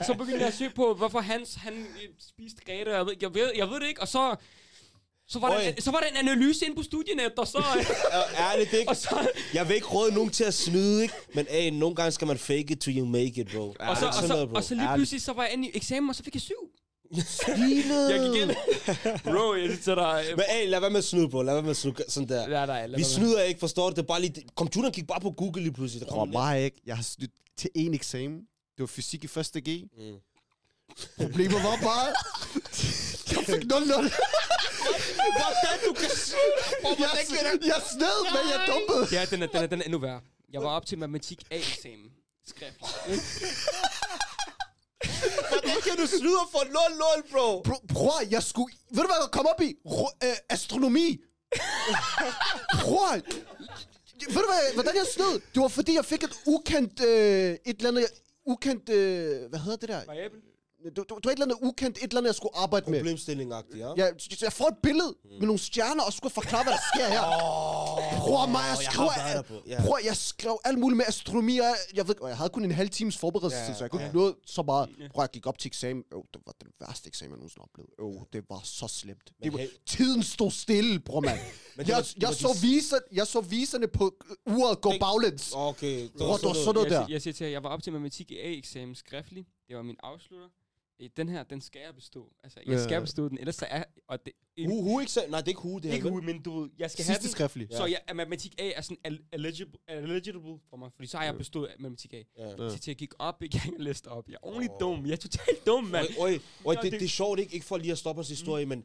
[0.05, 3.33] så begyndte jeg at søge på, hvorfor Hans, han øh, spiste og jeg ved, jeg
[3.33, 4.35] ved, jeg ved det ikke, og så,
[5.27, 5.61] så var, der, Oj.
[5.77, 7.57] en- så var der en analyse inde på studienet, og så,
[8.51, 11.13] ærligt, det ikke, og så, jeg vil ikke råde nogen til at snyde, ikke?
[11.33, 13.75] Men hey, nogle gange skal man fake it till you make it, bro.
[13.79, 16.15] og så, og så, og så lige pludselig, så var jeg inde i eksamen, og
[16.15, 16.55] så fik jeg syv.
[17.27, 18.09] Svinet.
[18.11, 18.51] Jeg gik ind.
[19.23, 20.35] Bro, jeg synes, at der er...
[20.35, 21.41] Men hey, lad være med at snyde, bro.
[21.41, 22.59] Lad være med at snyde sådan der.
[22.59, 23.95] Ja, nej, Vi snyder ikke, forstår du?
[23.95, 24.43] Det er bare lige...
[24.55, 26.05] Computeren gik bare på Google lige pludselig.
[26.05, 26.81] Der Tror kom mig ikke.
[26.85, 28.37] Jeg har snydt til en eksamen.
[28.37, 29.83] Det var fysik i første G.
[29.97, 30.15] Mm.
[31.17, 32.07] Problemet var bare...
[33.31, 33.65] jeg fik 0-0.
[35.39, 36.09] Hvordan du kan
[36.99, 37.09] jeg,
[37.65, 39.19] jeg sned, men jeg dumpede.
[39.19, 40.21] Ja, den er, den, er, den er endnu værre.
[40.53, 42.11] Jeg var op til matematik A-eksamen.
[42.47, 42.75] Skrift.
[45.49, 47.61] Hvordan kan du snyde og få 0-0, bro?
[47.61, 48.75] Bro, bror, jeg skulle...
[48.89, 49.75] Ved du hvad jeg kom op i?
[49.85, 51.17] Ro- øh, astronomi.
[52.83, 53.13] bror,
[54.33, 55.41] ved du hvad, hvordan jeg snød?
[55.53, 57.01] Det var fordi, jeg fik et ukendt...
[57.01, 58.05] Øh, et eller andet...
[58.45, 58.89] Ukendt...
[58.89, 60.05] Øh, hvad hedder det der?
[60.05, 60.39] Variabel.
[60.85, 62.99] Det, det, det var et eller andet ukendt, et eller andet, jeg skulle arbejde med.
[62.99, 63.93] Problemstilling-agtigt, ja?
[63.97, 67.07] Ja, så jeg får et billede med nogle stjerner, og skulle forklare, hvad der sker
[67.15, 67.21] her.
[68.19, 69.43] Bror, mig, jeg jeg skrev...
[69.43, 69.81] på, ja.
[69.85, 72.71] Bror, jeg skrev alt muligt med astronomi, og jeg, ved, og jeg havde kun en
[72.71, 74.89] halv times forberedelse, Ja, så jeg kunne ikke nå så meget.
[75.13, 76.03] Bror, jeg gik op til eksamen.
[76.13, 77.91] Øh, det var den værste eksamen, jeg nogensinde oplevede.
[78.19, 79.31] Øh, det var så slemt.
[79.43, 81.39] Det var, tiden stod stille, bror, mand.
[81.77, 84.15] jeg, var- jeg, så viser, jeg så viserne på
[84.47, 85.51] øh, uret gå baglæns.
[85.53, 86.09] Okay.
[86.17, 87.05] Bror, det var sådan noget jeg, der.
[87.05, 89.45] siger- jeg siger til jer, jeg var op til matematik A-eksamen skriftlig.
[89.67, 90.47] Det var min afslutter.
[91.17, 92.31] Den her, den skal jeg bestå.
[92.43, 92.83] Altså, jeg Ja.
[92.83, 93.83] skal bestå den, ellers så er...
[94.07, 94.33] Og det,
[94.67, 95.29] Hu, hu, ikke selv?
[95.31, 95.93] Nej, det er ikke hu, det her.
[95.93, 96.13] ikke vel?
[96.13, 97.31] hu, men du ved, jeg skal have Sidste den.
[97.31, 97.67] skriftlig.
[97.71, 101.23] Så jeg, at matematik A er sådan el- eligible, eligible for mig, fordi så har
[101.25, 102.17] jeg bestået matematik A.
[102.37, 102.49] Ja.
[102.49, 102.69] Ja.
[102.69, 104.27] Så til jeg gik op, ikke jeg læste op.
[104.27, 105.05] Jeg er ordentligt dum.
[105.05, 106.07] Jeg er totalt dum, mand.
[106.19, 107.53] Oj, oj, oj, det, det- det er sjovt, ikke?
[107.53, 108.83] Ikke for lige at stoppe hans historie, men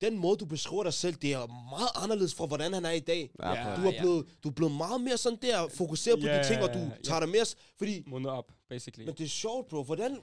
[0.00, 3.00] den måde, du beskriver dig selv, det er meget anderledes fra, hvordan han er i
[3.00, 3.30] dag.
[3.42, 3.76] Ja, Ja.
[3.76, 6.62] Du er, blevet, du er blevet meget mere sådan der, fokuseret på Ja, de ting,
[6.62, 6.90] og du ja.
[7.04, 7.44] tager dig mere...
[7.78, 9.06] Fordi, Måned op, basically.
[9.06, 9.82] men det er sjovt, bro.
[9.84, 10.18] Hvordan...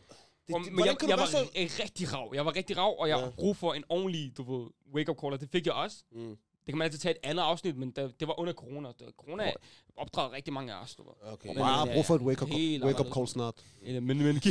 [0.47, 1.49] Det, det, men jeg, jeg du var så...
[1.55, 2.31] rigtig rav.
[2.35, 3.29] Jeg var rigtig rav, og jeg Ja.
[3.29, 5.97] brug for en ordentlig, du ved, wake-up call, og det fik jeg også.
[6.11, 6.29] Mm.
[6.65, 8.87] Det kan man altid tage et andet afsnit, men det, det var under corona.
[8.89, 9.51] Det, corona
[9.97, 11.31] opdrager rigtig mange af os, du ved.
[11.33, 11.47] Okay.
[11.49, 13.13] Men- Jeg har øh, brug for et wake-up wake up anderledes.
[13.15, 13.55] call snart.
[13.81, 14.35] Eller, men, men,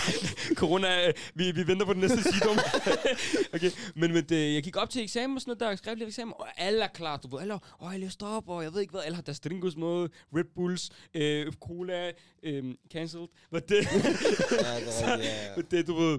[0.60, 2.58] Corona, øh, vi, vi venter på den næste sygdom.
[3.54, 6.06] okay, men, men det, jeg gik op til eksamen og sådan noget, der er skriftlig
[6.06, 8.80] eksamen, og alle er klar, du ved, alle, åh, jeg læste op, og jeg ved
[8.80, 13.74] ikke hvad, alle har deres drinkus med, Red Bulls, øh, cola, øh, cancelled, hvad det,
[13.74, 15.54] Ja, det er ja.
[15.54, 16.18] hvad det, du ved.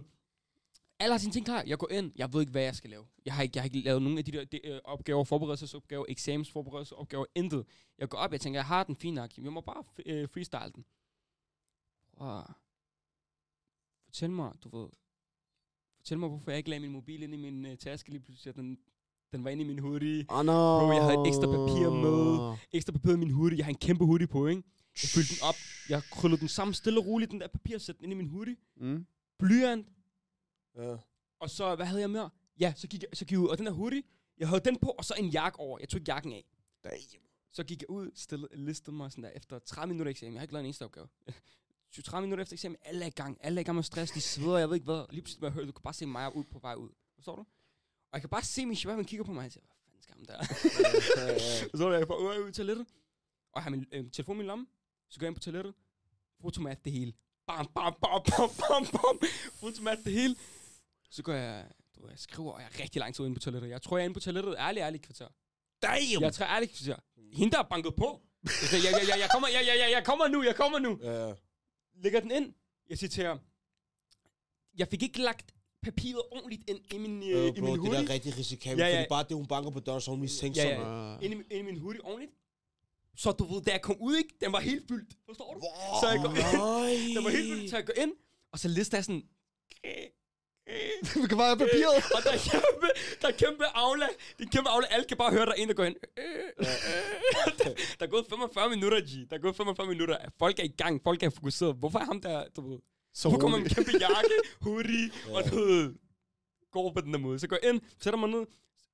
[0.99, 3.05] Alle har sine ting klar, jeg går ind, jeg ved ikke, hvad jeg skal lave.
[3.25, 6.05] Jeg har ikke, jeg har ikke lavet nogen af de der de, øh, opgaver, forberedelsesopgaver,
[6.09, 7.65] eksamensforberedelsesopgaver, intet.
[7.99, 10.71] Jeg går op, jeg tænker, jeg har den fint nok, jeg må bare øh, freestyle
[10.75, 10.85] den.
[12.21, 12.41] Wow.
[14.13, 14.89] Fortæl mig, du ved,
[15.97, 18.55] fortæl mig, hvorfor jeg ikke lagde min mobil ind i min øh, taske lige pludselig,
[18.55, 18.77] den,
[19.31, 20.25] den var inde i min hoodie.
[20.29, 20.79] Oh, no.
[20.79, 22.57] Bro, jeg havde ekstra papir med.
[22.71, 24.63] Ekstra papir i min hoodie, jeg har en kæmpe hoodie på, ikke?
[25.03, 25.55] Jeg fyldte den op,
[25.89, 28.27] jeg krøllede den sammen stille og roligt, den der papir, sætte den ind i min
[28.27, 28.55] hoodie.
[28.77, 29.05] Mm.
[29.39, 29.87] Blyant,
[30.75, 30.97] Ja.
[31.39, 32.29] og så, hvad havde jeg mere?
[32.59, 34.03] Ja, så gik jeg, så gik jeg ud, og den der hoodie,
[34.37, 35.79] jeg havde den på, og så en jakke over.
[35.79, 36.45] Jeg tog ikke jakken af.
[37.51, 40.33] Så gik jeg ud, stille, listede mig sådan der, efter 30 minutter eksamen.
[40.33, 41.07] Jeg har ikke lavet en eneste opgave.
[42.01, 43.37] 30 minutter efter eksamen, alle er i gang.
[43.41, 45.05] Alle er i gang med stress, de sveder, jeg ved ikke hvad.
[45.09, 46.89] Lige pludselig, hvad jeg du kan bare se mig ud på vej ud.
[47.15, 47.41] Forstår du?
[47.41, 49.75] Og jeg kan bare se min chef, han kigger på mig, og han siger, hvad
[49.85, 50.43] fanden skal ham der?
[51.77, 52.85] så er jeg bare ud, ud i toilettet,
[53.51, 54.67] og jeg har min øh, telefon i min lomme.
[55.09, 55.73] Så går jeg ind på toilettet,
[56.41, 57.13] fotomat det hele.
[57.47, 59.29] Bam, bam, bam, bam, bam, bam.
[59.53, 60.35] Fotomat det hele.
[61.09, 63.69] Så går jeg, du jeg skriver, og jeg er rigtig lang tid inde på toilettet.
[63.69, 65.27] Jeg tror, jeg er inde på toilettet, ærlig, ærlig kvarter.
[65.81, 66.21] Damn!
[66.21, 67.01] Jeg tror ærligt kvarter.
[67.33, 68.21] Hende, der er banket på.
[68.43, 68.51] Jeg,
[68.85, 70.99] jeg, jeg, jeg, jeg, kommer, jeg, jeg, jeg, jeg kommer nu, jeg kommer nu.
[71.01, 71.33] Ja.
[71.95, 72.53] Lægger den ind.
[72.89, 73.39] Jeg ham,
[74.77, 77.79] jeg fik ikke lagt papiret ordentligt ind i min, øh, Øh, i bro, min det
[77.79, 77.93] hoodie.
[77.93, 80.19] der er rigtig risikabelt, Ja, ja, fordi bare det, hun banker på døren, så hun
[80.19, 81.15] mistænkt Ja, ja.
[81.15, 82.31] Uh, ind, i, ind i min hoodie ordentligt.
[83.15, 84.29] Så du ved, da jeg kom ud, ikke?
[84.41, 85.17] Den var helt fyldt.
[85.25, 85.59] Forstår du?
[86.01, 87.13] Så jeg går ind.
[87.15, 88.13] Den var helt fyldt, så jeg går ind.
[88.51, 89.23] Og så lister jeg sådan...
[91.21, 91.97] vi kan bare have papiret.
[92.15, 92.87] og der er kæmpe,
[93.21, 94.07] der er kæmpe aula.
[94.37, 94.87] Det er kæmpe aula.
[94.89, 95.95] Alle kan bare høre der ind og gå ind.
[97.57, 99.29] der, der er gået 45 minutter, G.
[99.29, 100.17] Der er gået 45 minutter.
[100.39, 101.01] Folk er i gang.
[101.03, 101.75] Folk er fokuseret.
[101.75, 102.79] Hvorfor er ham der, du ved...
[103.13, 104.35] Så Så kommer med en kæmpe jakke,
[104.65, 105.35] hoodie, ja.
[105.35, 105.93] og du ved,
[106.71, 107.39] går på den der måde.
[107.39, 108.45] Så går jeg ind, sætter mig ned.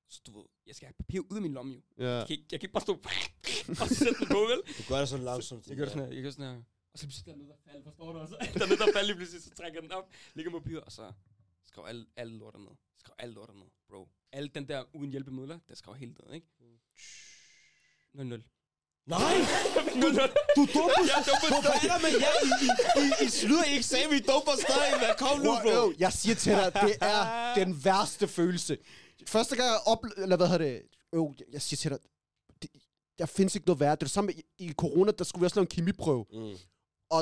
[0.09, 1.81] Så du ved, jeg skal have papir ud af min lomme, jo.
[2.05, 2.09] Ja.
[2.17, 2.93] Jeg kan ikke, jeg kan ikke bare stå
[3.83, 4.61] og sætte den på, vel?
[4.77, 5.67] Du gør det sådan langsomt.
[5.67, 6.61] Jeg gør det sådan her, jeg gør sådan her.
[6.93, 8.35] Og så pludselig der er noget, der falder, forstår du også?
[8.53, 10.91] der er noget, der falder lige pludselig, så trækker den op, lægger på papir, og
[10.91, 11.03] så
[11.69, 12.75] skriver alle, alle lorter ned.
[12.99, 14.01] Skriv alle lorter ned, bro.
[14.31, 16.47] Alle den der uden hjælpemidler, der skriver helt ned, ikke?
[18.15, 18.41] 0-0.
[19.05, 19.35] Nej!
[20.03, 20.55] 0-0.
[20.55, 22.35] Du er dum på Jeg er dum på Hvorfor er der med jer?
[22.47, 24.97] I, I, I, I slutter i eksamen, I er dum på stadig.
[24.97, 25.69] Hvad kom nu, Wow, bro?
[25.69, 28.77] jo, jeg siger til dig, det er den værste følelse.
[29.27, 30.81] Første gang jeg oplevede, eller hvad hedder det,
[31.13, 31.99] jo, jeg- jeg siger til dig,
[32.61, 32.69] det,
[33.19, 33.91] der findes ikke noget værre.
[33.95, 36.25] Det er det samme i, i corona, der skulle vi også lave en kemiprøve.
[36.31, 36.57] Mm.
[37.09, 37.21] Og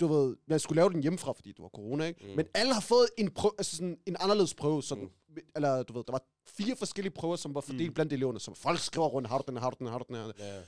[0.00, 2.20] du ved, man skulle lave den hjemmefra, fordi det var corona, ikke?
[2.22, 2.30] Mm.
[2.30, 2.36] Mm.
[2.36, 4.82] Men alle har fået en, prøve, altså sådan en anderledes prøve.
[4.82, 5.36] Sådan, mm.
[5.56, 7.94] Eller du ved, der var fire forskellige prøver, som var fordelt mm.
[7.94, 8.40] blandt eleverne.
[8.40, 10.32] Så folk skriver rundt, har du den, har du den, har du den her.
[10.38, 10.62] Ja.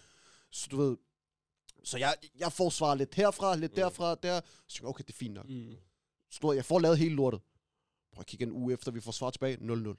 [0.50, 0.96] Så du ved,
[1.84, 3.76] så jeg, jeg får svar lidt herfra, lidt mm.
[3.76, 4.40] derfra, der.
[4.66, 5.48] Så tænker okay, det er fint nok.
[5.48, 5.76] Mm.
[6.30, 7.40] Så du jeg får lavet hele lortet.
[8.12, 9.96] Prøv at kigge en uge efter, vi får svar tilbage, 0-0.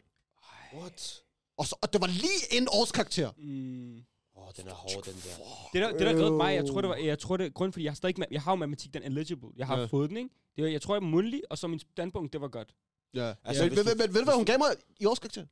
[0.73, 1.23] What?
[1.57, 3.31] Og, så, og det var lige en årskarakter.
[3.37, 4.03] Mm.
[4.49, 5.69] Åh, oh, den er hård, den der.
[5.73, 7.83] Det der, det der redde mig, jeg tror det var, jeg tror det, grund fordi
[7.85, 9.49] jeg har stadig, jeg har jo matematik, den er eligible.
[9.57, 9.81] Jeg har Ja.
[9.81, 9.87] ja.
[9.87, 10.29] fået den, ikke?
[10.55, 12.73] Det var, jeg tror, jeg er mundtlig, og så min standpunkt, det var godt.
[13.13, 13.33] Ja.
[13.43, 14.67] Altså, Altså, men, men, ved du, hvad hun gav mig
[14.99, 15.45] i årskarakter?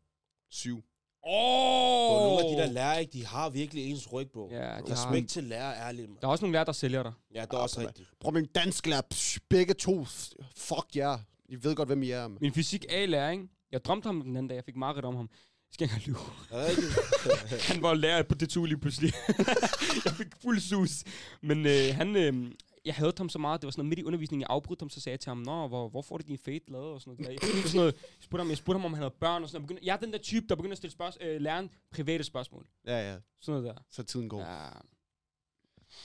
[0.50, 0.84] Syv.
[1.24, 1.32] Åh!
[2.10, 4.50] Bro, nogle af de der lærere, ikke, de har virkelig ens ryg, bro.
[4.52, 6.18] Ja, de har- Respekt til lærer, ærligt, man.
[6.22, 7.14] Der er også nogle lærere, der sælger dig.
[7.34, 8.10] Ja, det er også rigtigt.
[8.20, 10.06] Prøv min dansk lærer, psh, begge to,
[10.56, 11.10] fuck jer.
[11.12, 11.20] Yeah.
[11.50, 12.28] I ved godt, hvem I er.
[12.28, 12.38] man.
[12.42, 13.48] Min fysik A-lærer, ikke?
[13.72, 15.30] Jeg drømte ham den anden dag, jeg fik meget om ham.
[15.70, 17.60] Jeg skal ikke engang lyve.
[17.70, 19.14] Han var lærer på det lige pludselig.
[20.06, 21.04] jeg fik fuld sus.
[21.42, 22.52] Men øh, han, øh,
[22.86, 24.90] jeg havde ham så meget, det var sådan noget midt i undervisningen, jeg afbrød ham,
[24.90, 26.88] så sagde jeg til ham, Nå, hvor, hvor får du din fade lavet?
[26.88, 27.40] Og sådan noget.
[27.42, 29.62] Var sådan noget, jeg, spurgte ham, jeg spurgte ham, om han havde børn og sådan
[29.62, 29.64] noget.
[29.64, 32.24] Jeg, begyndte, jeg er den der type, der begynder at stille spørgsmål, øh, læreren private
[32.24, 32.66] spørgsmål.
[32.88, 33.18] Ja, ja.
[33.42, 33.84] Sådan noget der.
[33.90, 34.42] Så tiden går.
[34.42, 34.70] Ja.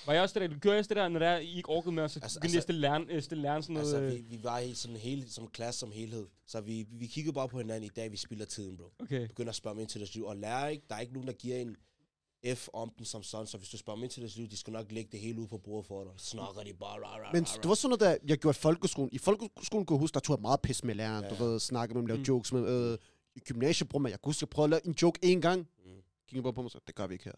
[0.06, 1.94] Var jeg også det der, gjorde jeg også det der, når der, I ikke orkede
[1.94, 3.94] med, og så Altså- altså, begyndte jeg altså- at stille øh, stille læreren sådan noget.
[3.94, 6.26] Altså, øh, vi, vi var i sådan hele, som klasse som helhed.
[6.46, 8.84] Så vi, vi kiggede bare på hinanden i dag, vi spilder tiden, bro.
[9.00, 9.26] okay.
[9.28, 10.24] Begynder at spørge dem ind til deres liv.
[10.24, 11.76] Og lærer ikke, der er ikke nogen, der giver en
[12.54, 13.46] F om den som sådan.
[13.46, 15.40] Så hvis du spørger dem ind til deres liv, de skal nok lægge det hele
[15.40, 16.12] ud på bordet for dig.
[16.16, 18.60] Snakker de bare, rah, rah, Men rah, det var sådan noget, der jeg gjorde i
[18.60, 19.10] folkeskolen.
[19.12, 21.24] I folkeskolen kunne jeg huske, der tog jeg meget pis med læreren.
[21.24, 21.30] Ja.
[21.30, 22.24] Du ved, snakke med dem, lave Mm.
[22.24, 22.98] jokes med øh,
[23.36, 25.60] I gymnasiet, bror, jeg kunne huske, jeg prøvede at lave en joke en gang.
[25.60, 25.90] Mm.
[26.28, 27.32] Kiggede bare på mig så, det gør vi ikke her.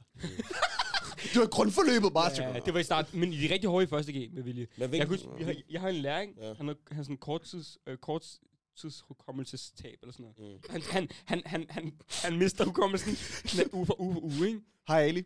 [1.32, 2.30] Det var grundforløbet bare.
[2.38, 4.66] Ja, det var i start, men i de rigtig hårde i første G med vilje.
[4.76, 6.54] Men Jeg, huske, jeg, har, jeg har en læring, Ja.
[6.54, 10.58] han har, han har sådan en korttids, øh, korttidshukommelsestab eller sådan noget.
[10.58, 10.62] Mm.
[10.70, 11.92] Han, han, han, han, han,
[12.22, 13.16] han mister hukommelsen
[13.72, 14.60] uge for uge for uge, ikke?
[14.88, 15.24] Hej Ali.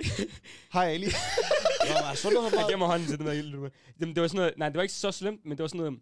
[0.72, 1.06] Hej Ali.
[1.06, 2.14] Har
[2.58, 3.50] Jeg gemmer hånden til den der hele
[4.14, 5.98] det var sådan noget, nej, det var ikke så slemt, men det var sådan noget,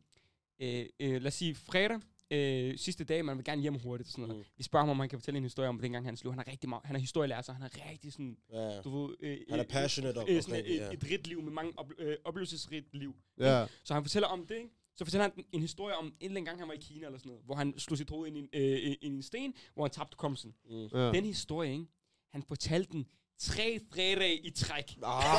[0.61, 2.01] øh, øh, lad os sige, fredag,
[2.31, 4.47] øh, sidste dag, man vil gerne hjem hurtigt og sådan noget.
[4.47, 4.53] Mm.
[4.57, 6.33] Vi spørger ham, om han kan fortælle en historie om, dengang han slog.
[6.33, 8.81] Han er rigtig meget, han er historielærer, så han er rigtig sådan, Ja.
[8.81, 9.17] du ved...
[9.21, 10.93] Øh, Han er øh, passionate om øh, sådan det, et, ja.
[10.93, 13.15] et rigt liv med mange op, øh, oplevelsesrigt liv.
[13.39, 13.67] Ja.
[13.85, 14.69] Så han fortæller om det, ikke?
[14.97, 17.19] Så fortæller han en historie om en eller anden gang, han var i Kina eller
[17.19, 19.55] sådan noget, hvor han slog sit hoved ind i en, øh, ind i en sten,
[19.75, 20.55] hvor han tabte komsen.
[20.71, 20.87] Mm.
[20.87, 21.13] ja.
[21.13, 21.85] Den historie, ikke?
[22.33, 23.07] Han fortalte den
[23.39, 24.97] tre fredage i træk.
[25.03, 25.23] Ah,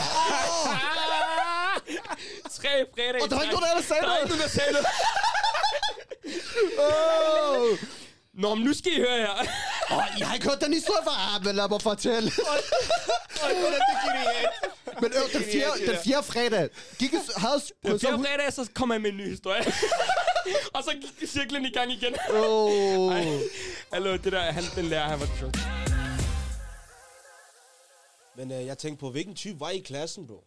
[2.59, 3.43] tre fredage Og i der var træk.
[3.43, 4.87] ikke nogen, der sagde Der er ikke nogen, der sagde noget.
[6.79, 7.77] Åh,
[8.33, 9.31] Nå, men nu skal I høre her.
[9.91, 11.35] oh, jeg har ikke hørt den historie før.
[11.35, 12.31] Ah, men lad mig fortælle.
[15.01, 16.69] Men øh, den, fjerde, den fjerde fredag,
[16.99, 19.61] gik jeg, havde Den så fjerde fredag, så kom han med en ny historie.
[20.75, 22.15] og så gik cirklen i gang igen.
[22.29, 23.15] Åh.
[23.15, 23.39] Ej.
[23.93, 25.57] Hallo, det der, han, den lærer, han var sjovt.
[28.37, 30.43] Men øh, jeg tænkte på, hvilken type var I i klassen, bro?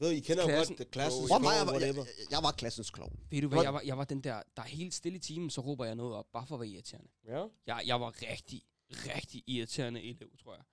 [0.00, 2.52] Ved, I kender Klassen- godt det klassens mig, jeg, klovn, var, jeg, jeg, jeg var
[2.52, 3.18] klassens klovn.
[3.30, 5.50] Ved du hvad, jeg var, jeg var den der, der er helt stille i timen,
[5.50, 7.08] så råber jeg noget op, bare for at være irriterende.
[7.24, 7.44] Ja?
[7.66, 10.64] Jeg, jeg var rigtig, rigtig irriterende elev, tror jeg.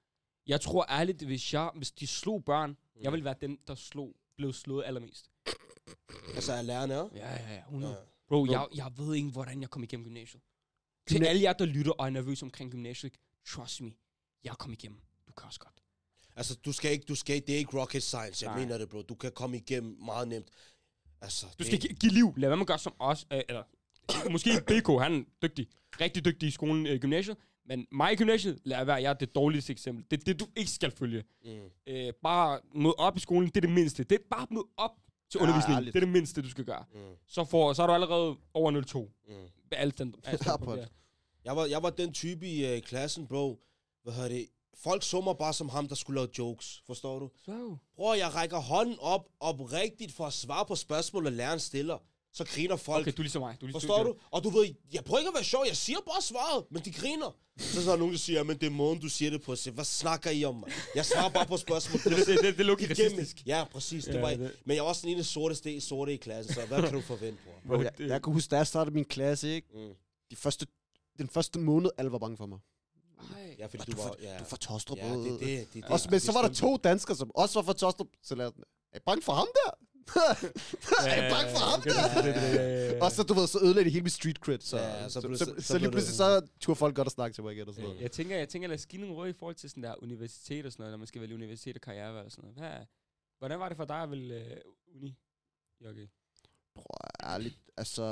[0.47, 3.01] Jeg tror ærligt, hvis, jeg, hvis de slog børn, mm.
[3.01, 5.31] jeg ville være den, der slog, blev slået allermest.
[6.35, 7.03] Altså, er lærerne, ja?
[7.15, 7.93] Ja, ja, ja, 100.
[7.93, 7.99] Ja.
[8.27, 10.41] Bro, jeg, jeg ved ikke, hvordan jeg kom igennem gymnasiet.
[11.07, 13.13] Til alle jer, der lytter og er nervøse omkring gymnasiet,
[13.47, 13.91] trust me,
[14.43, 15.01] jeg kom igennem.
[15.27, 15.83] Du kan også godt.
[16.35, 18.63] Altså, du skal ikke, du skal, det er ikke rocket science, jeg Nej.
[18.65, 19.01] mener det, bro.
[19.01, 20.47] Du kan komme igennem meget nemt.
[21.21, 22.33] Altså, Du det, skal gi- give liv.
[22.37, 23.25] Lad være med at gøre som os.
[23.33, 23.63] Øh, eller,
[24.31, 25.67] måske BK, han er dygtig.
[26.01, 27.37] Rigtig dygtig i skolen, øh, gymnasiet.
[27.67, 30.05] Men mig i gymnasiet, lad være, jeg er det dårligste eksempel.
[30.11, 31.23] Det er det, du ikke skal følge.
[31.45, 31.49] Mm.
[31.87, 34.03] Øh, bare mød op i skolen, det er det mindste.
[34.03, 34.91] Det er bare mød op.
[35.31, 35.75] til Ja, undervisning.
[35.77, 35.93] ærligt.
[35.93, 36.83] det er det mindste, du skal gøre.
[36.93, 36.99] Mm.
[37.27, 38.99] Så, får, så er du allerede over 0,2.
[38.99, 39.33] Mm.
[39.71, 40.79] Med alt den, alt Ja, den.
[41.45, 43.59] Jeg var, jeg var den type i uh, klassen, bro.
[44.03, 44.47] Hvad hedder det?
[44.83, 46.83] Folk så mig bare som ham, der skulle lave jokes.
[46.87, 47.29] Forstår du?
[47.45, 47.77] Så.
[47.95, 51.97] Bror, jeg rækker hånden op, op rigtigt for at svare på spørgsmål, og læreren stiller.
[52.33, 53.01] Så griner folk.
[53.01, 53.57] Okay, du er ligesom mig.
[53.61, 54.15] Du er ligesom Forstår du?
[54.31, 56.91] Og du ved, jeg prøver ikke at være sjov, jeg siger bare svaret, men de
[56.91, 57.35] griner.
[57.59, 59.55] Så er der nogen, der siger, men det er måden, du siger det på.
[59.55, 60.69] Så, hvad snakker I om, mig?
[60.95, 61.99] Jeg svarer bare på spørgsmål.
[62.17, 63.43] Det, det, det, det er Igennem- racistisk.
[63.45, 64.05] Ja, præcis.
[64.05, 66.65] Det Ja, var, det- Men jeg var også den ene sorte, sorte i klassen, så
[66.65, 67.75] hvad kan du forvente, bror?
[67.77, 69.67] Bro, jeg, jeg kan huske, da jeg startede min klasse, ikke?
[69.73, 69.93] Mm.
[70.31, 70.67] De første,
[71.17, 72.59] den første måned, alle var bange for mig.
[73.35, 73.55] Ej.
[73.59, 74.07] Ja, fordi Du, du var...
[74.07, 74.97] for, Ja, du fra Tostrup.
[74.97, 77.59] ja, det, det, det, det, Også, men det så var der to danskere, som også
[77.59, 78.07] var fra Tostrup.
[78.23, 78.45] Så jeg,
[78.91, 79.71] er I bange for ham der?
[81.07, 83.03] er I bange for ham der?
[83.03, 84.59] Og så, du ved, så ødelagde det hele mit street cred.
[84.59, 87.43] Så, Ja, så så, så, så, lige pludselig, så turde folk godt at snakke til
[87.43, 88.01] mig igen og sådan noget.
[88.01, 90.65] Jeg tænker, jeg tænker, lad os give nogle råd i forhold til sådan der universitet
[90.65, 92.57] og sådan noget, når man skal vælge universitet og karrierevalg og sådan noget.
[92.71, 92.85] Hvad,
[93.39, 95.17] hvordan var det for dig at vælge uh, uni?
[95.89, 96.07] Okay.
[96.75, 98.05] Bror, ærligt, altså...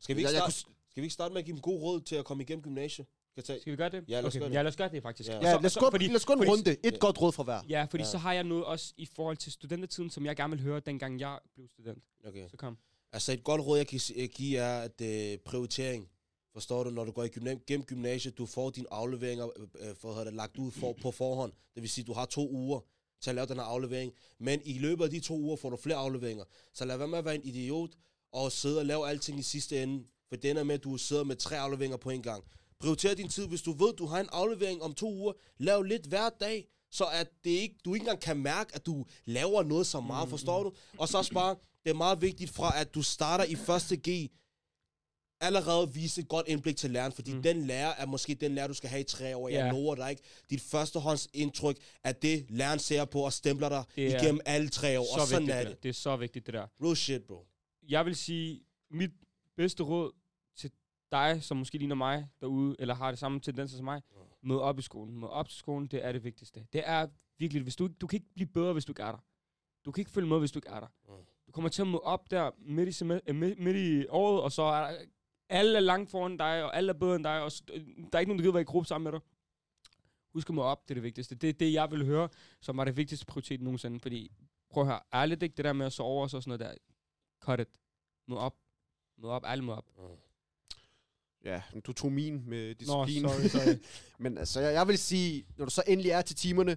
[0.00, 0.52] Skal vi, ikke jeg,
[0.92, 3.06] skal vi ikke starte med at give dem god råd til at komme igennem gymnasiet?
[3.34, 3.60] Kan tage?
[3.60, 4.04] Skal vi gøre det?
[4.08, 4.38] Ja, lad os okay.
[4.40, 4.54] gøre det.
[4.54, 5.28] Ja, lad os gøre det faktisk.
[5.28, 5.34] Ja.
[5.34, 6.70] Ja, så- lad os så- gå, fordi- lad os gå en fordi- runde.
[6.70, 6.98] Et Ja.
[6.98, 7.60] godt råd fra hver.
[7.68, 8.08] Ja, fordi Ja.
[8.10, 11.20] så har jeg noget også i forhold til studentertiden, som jeg gerne vil høre, dengang
[11.20, 12.04] jeg blev student.
[12.26, 12.48] Okay.
[12.50, 12.78] Så kom.
[13.12, 16.08] Altså et godt råd, jeg kan øh, give, er at øh, prioritering.
[16.52, 19.96] Forstår du, når du går i gymna- gennem gymnasiet, du får dine afleveringer øh, øh,
[19.96, 21.52] for, at have det lagt ud for, på forhånd.
[21.74, 22.80] Det vil sige, du har to uger
[23.20, 24.12] til at lave den her aflevering.
[24.38, 26.44] Men i løbet af de to uger får du flere afleveringer.
[26.74, 27.90] Så lad være med at være en idiot
[28.32, 30.04] og sidde og lave alting i sidste ende.
[30.32, 32.44] For den er med, at du sidder med tre afleveringer på en gang.
[32.80, 33.46] Prioriter din tid.
[33.46, 37.04] Hvis du ved, du har en aflevering om to uger, lav lidt hver dag, så
[37.12, 40.62] at det ikke, du ikke engang kan mærke, at du laver noget så meget, forstår
[40.62, 40.72] du?
[40.98, 44.30] Og så også bare, det er meget vigtigt fra, at du starter i første G,
[45.40, 47.36] allerede vise et godt indblik til læreren, fordi Mm.
[47.36, 47.42] mm.
[47.42, 49.48] den lærer er måske den lærer, du skal have i tre år.
[49.48, 49.70] Jeg Ja.
[49.70, 50.22] lover dig ikke.
[50.50, 55.00] Dit førstehåndsindtryk er det, læreren ser på og stempler dig Det er igennem alle tre
[55.00, 55.14] år.
[55.16, 55.82] Så og sådan vigtigt, er det, det.
[55.82, 56.66] det er så vigtigt, det der.
[56.84, 57.46] Real shit, bro.
[57.88, 58.60] Jeg vil sige,
[58.90, 59.10] mit
[59.56, 60.12] bedste råd
[61.12, 64.02] dig, som måske ligner mig derude, eller har det samme tendenser som mig,
[64.42, 65.18] mød op i skolen.
[65.18, 66.66] Mød op til skolen, det er det vigtigste.
[66.72, 67.06] Det er
[67.38, 69.18] virkelig, hvis du, du kan ikke blive bedre, hvis du ikke er der.
[69.84, 70.86] Du kan ikke følge med, hvis du ikke er der.
[71.08, 71.24] Mm.
[71.46, 74.42] Du kommer til at møde op der midt i, sem- øh, midt, midt i året,
[74.42, 74.96] og så er
[75.48, 78.08] alle er langt foran dig, og alle er bedre end dig, og s- øh, der
[78.12, 79.20] er ikke nogen, der gider være i gruppe sammen med dig.
[80.32, 81.34] Husk at møde op, det er det vigtigste.
[81.34, 82.28] Det er det, jeg vil høre,
[82.60, 84.00] som var det vigtigste prioritet nogensinde.
[84.00, 84.32] Fordi,
[84.70, 86.78] prøv at høre, ærligt ikke det der med at sove og så sådan noget der.
[87.40, 87.68] Cut it.
[88.28, 88.56] Mød op.
[89.18, 89.88] Mød op, ærligt mød op.
[91.44, 93.28] Ja, men du tog min med Nå, disciplin.
[93.28, 93.76] sorry, sorry.
[94.22, 96.76] Men altså, jeg, jeg vil sige, når du så endelig er til timerne,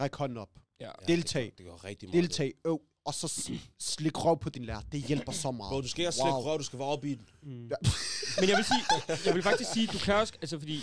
[0.00, 0.50] ræk hånden op.
[0.80, 0.90] ja.
[1.08, 1.52] Deltag.
[1.58, 2.22] Det går, det rigtig meget.
[2.22, 4.80] Deltag, øv, og så slik røv på din lærer.
[4.92, 5.70] Det hjælper så meget.
[5.70, 6.42] Bro, du skal ikke have slik Wow.
[6.42, 7.26] røv, du skal være op i den.
[7.42, 7.66] Mm.
[7.68, 7.74] Ja.
[8.40, 8.82] Men jeg vil sige,
[9.26, 10.80] jeg vil faktisk sige, du kan også, altså fordi,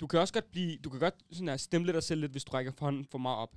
[0.00, 2.44] du kan også godt blive, du kan godt sådan her, stemple dig selv lidt, hvis
[2.44, 3.56] du rækker hånden for meget op.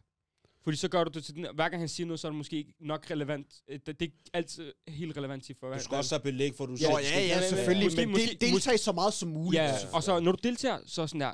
[0.64, 2.38] Fordi så gør du det til den, hver gang han siger noget, så er det
[2.38, 3.48] måske ikke nok relevant.
[3.70, 6.54] Øh, Det, det er ikke altid helt relevant til for Du skal også have belæg
[6.58, 7.86] for, at du Jo, selv ja, skal- ja, selvfølgelig.
[7.86, 9.64] Måske- men måske- del, deltag så meget som muligt.
[9.64, 11.34] Ja, og så når du deltager, så sådan der,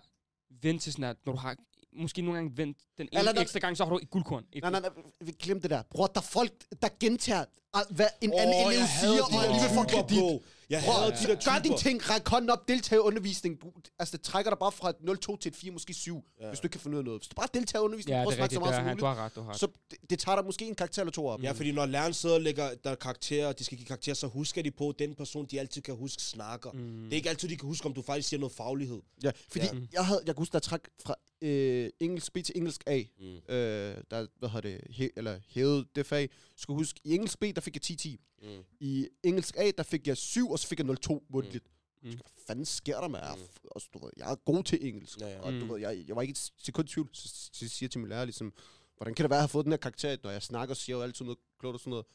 [0.61, 1.55] vent til sådan der, når du har,
[1.93, 4.45] måske nogle gange vent den ene Eller ekstra gang, så har du et guldkorn.
[4.53, 4.89] Et Nej, nej, nej,
[5.21, 5.82] vi glemte det der.
[5.91, 6.51] Bror, der er folk,
[6.82, 7.45] der gentager,
[7.89, 10.41] hvad en Åh, anden elev siger, og alligevel får kredit.
[10.70, 10.76] Bro.
[10.76, 11.78] Jeg Bror, hader de der gør din typer.
[11.78, 13.61] ting, ræk hånden op, deltag i undervisning.
[13.61, 16.47] Du- Altså, det trækker dig bare fra et 0-2 til et 4, måske 7, Ja.
[16.47, 17.22] hvis du ikke kan finde ud af noget.
[17.22, 18.84] Hvis du bare deltager i undervisning, Ja, prøv det at snakke så meget det som
[18.86, 19.59] muligt, du har ret, du har ret.
[19.59, 21.43] så det, det tager dig måske en karakter eller to op.
[21.43, 24.28] Ja, fordi når læreren sidder og lægger der er karakterer, de skal give karakterer, så
[24.28, 26.72] husker de på, at den person, de altid kan huske, snakker.
[26.72, 26.80] Mm.
[26.80, 27.03] Mm.
[27.03, 29.01] Det er ikke altid, de kan huske, om du faktisk siger noget faglighed.
[29.24, 29.72] Ja, fordi Ja.
[29.93, 33.26] jeg, havde, jeg kunne huske, der træk fra øh, engelsk B til engelsk A, Mm.
[33.55, 36.30] øh, der, hvad hedder det, he, eller hævede det fag.
[36.57, 38.17] Skulle huske, i engelsk B, der fik jeg 10-10.
[38.41, 38.63] Mm.
[38.80, 41.66] I engelsk A, der fik jeg 7, og så fik jeg 0-2 mundtligt.
[42.01, 42.10] Mm.
[42.10, 42.16] Mm.
[42.16, 43.20] Hvad fanden sker der med?
[43.36, 43.41] Mm.
[43.41, 43.70] Mm.
[43.76, 45.20] Altså, du ved, jeg er god til engelsk.
[45.22, 45.39] Ja, ja.
[45.39, 45.70] Og du Mm.
[45.70, 47.10] ved, jeg, jeg var ikke et sekund i tvivl.
[47.14, 48.53] Så, så, så siger jeg til min lærer, ligesom,
[48.97, 50.95] hvordan kan det være, at jeg har fået den her karakter, når jeg snakker, siger
[50.95, 52.05] jo altid noget klogt og sådan noget.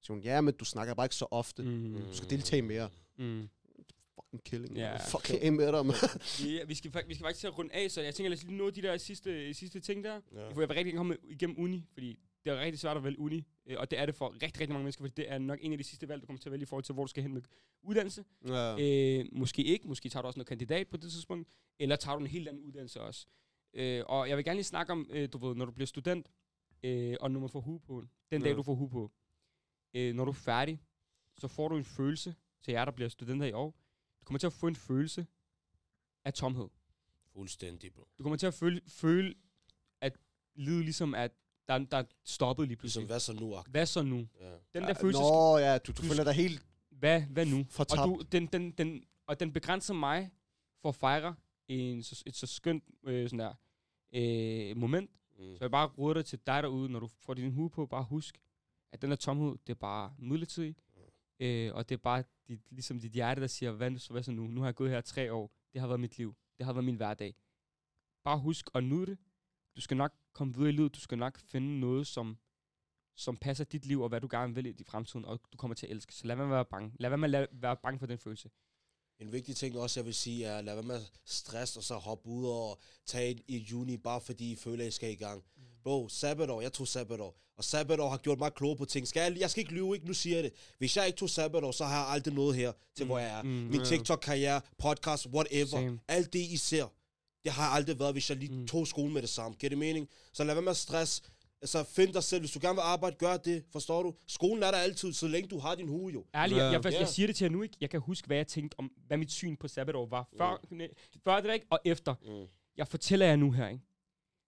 [0.00, 1.62] Så siger hun, ja, men du snakker bare ikke så ofte.
[1.62, 1.68] Mm.
[1.70, 1.94] Mm.
[2.02, 2.90] Du skal deltage mere.
[3.18, 3.48] Mm.
[4.14, 4.76] Fucking killing.
[4.76, 4.82] Ja.
[4.82, 5.00] Yeah.
[5.00, 5.94] Fuck af med dig, man.
[6.54, 8.44] Ja, vi skal, vi skal faktisk til at runde af, så jeg tænker, lad os
[8.44, 10.14] lige nå de der sidste, sidste ting der.
[10.34, 10.48] Ja.
[10.50, 12.18] For jeg vil rigtig gerne komme igennem uni, fordi
[12.54, 14.68] det er rigtig svært at vælge uni, øh, og det er det for rigtig, rigtig
[14.68, 16.52] mange mennesker, fordi det er nok en af de sidste valg, du kommer til at
[16.52, 17.42] vælge i forhold til, hvor du skal hen med
[17.82, 18.24] uddannelse.
[18.46, 18.76] ja.
[18.80, 22.20] Øh, måske ikke, måske tager du også noget kandidat på det tidspunkt, eller tager du
[22.20, 23.26] en helt anden uddannelse også.
[23.74, 26.30] Øh, og jeg vil gerne lige snakke om, øh, du ved, når du bliver student,
[26.82, 28.56] øh, og når man får hue på, den dag Ja.
[28.56, 29.10] du får hue på,
[29.94, 30.82] øh, når du er færdig,
[31.36, 33.70] så får du en følelse, til jer, der bliver studenter i år,
[34.20, 35.26] du kommer til at få en følelse
[36.24, 36.68] af tomhed.
[37.32, 38.08] Fuldstændig, bro.
[38.18, 39.34] Du kommer til at føle, føle
[40.00, 40.16] at
[40.54, 41.32] livet ligesom, at
[41.68, 43.08] der, der er stoppet lige pludselig.
[43.08, 43.66] Ligesom, hvad så nu, Ak?
[43.68, 44.16] Hvad så nu?
[44.40, 44.50] Ja.
[44.50, 47.66] Den der Ja, følelse, Nå, ja, du, du du- føler dig helt hvad, hvad nu?
[47.70, 48.00] fortabt.
[48.00, 50.30] Og, du, den, den, den, og den begrænser mig
[50.82, 51.34] for at fejre
[51.68, 53.54] en, så, et så skønt øh, sådan der,
[54.14, 55.10] øh, moment,
[55.40, 55.56] Mm.
[55.56, 58.04] Så jeg bare råder dig til dig derude, når du får din hue på, bare
[58.04, 58.38] husk,
[58.92, 60.80] at den der tomhed, det er bare midlertidigt.
[61.40, 64.30] Øh, og det er bare dit, ligesom dit hjerte, der siger, hvad, så, hvad så
[64.32, 64.46] nu?
[64.46, 65.52] Nu har jeg gået her tre år.
[65.72, 66.34] Det har været mit liv.
[66.58, 67.34] Det har været min hverdag.
[68.24, 69.18] Bare husk at nyde det.
[69.78, 70.94] Du skal nok komme videre i livet.
[70.94, 72.38] Du skal nok finde noget, som,
[73.16, 75.86] som passer dit liv, og hvad du gerne vil i fremtiden, og du kommer til
[75.86, 76.14] at elske.
[76.14, 76.92] Så lad være med at være bange.
[76.98, 78.50] Lad være med at være bange for den følelse.
[79.18, 81.94] En vigtig ting også, jeg vil sige, er, lad være med at stress og så
[81.94, 85.14] hoppe ud og tage et, i juni, bare fordi I føler, at I skal i
[85.14, 85.44] gang.
[85.82, 87.40] Bro, sabbatår, jeg tog sabbatår.
[87.56, 89.08] Og sabbatår har gjort mig klog på ting.
[89.08, 90.06] Skal jeg, jeg skal ikke lyve, ikke?
[90.06, 90.52] Nu siger jeg det.
[90.78, 93.42] Hvis jeg ikke tog sabbatår, så har jeg aldrig noget her til, hvor jeg er.
[93.42, 93.84] Mm, Min.
[93.84, 95.66] TikTok-karriere, podcast, whatever.
[95.66, 96.00] Same.
[96.08, 96.86] Alt det, I ser,
[97.44, 98.66] det har aldrig været, hvis jeg lige Mm.
[98.66, 99.56] tog skolen med det samme.
[99.56, 100.08] Giver det mening?
[100.32, 101.22] Så lad være med at stress.
[101.62, 102.40] Altså, find dig selv.
[102.40, 103.64] Hvis du gerne vil arbejde, gør det.
[103.72, 104.14] Forstår du?
[104.26, 106.24] Skolen er der altid, så længe du har din hue, jo.
[106.34, 106.98] Ærligt, jeg, jeg, jeg, Ja.
[106.98, 107.76] jeg siger det til jer nu, ikke?
[107.80, 110.28] Jeg kan huske, hvad jeg tænkte om, hvad mit syn på sabbatår var.
[110.38, 110.80] Før, mm.
[111.24, 111.66] før det ikke?
[111.70, 112.14] Og efter.
[112.24, 112.46] Mm.
[112.76, 113.84] Jeg fortæller jer nu her, ikke?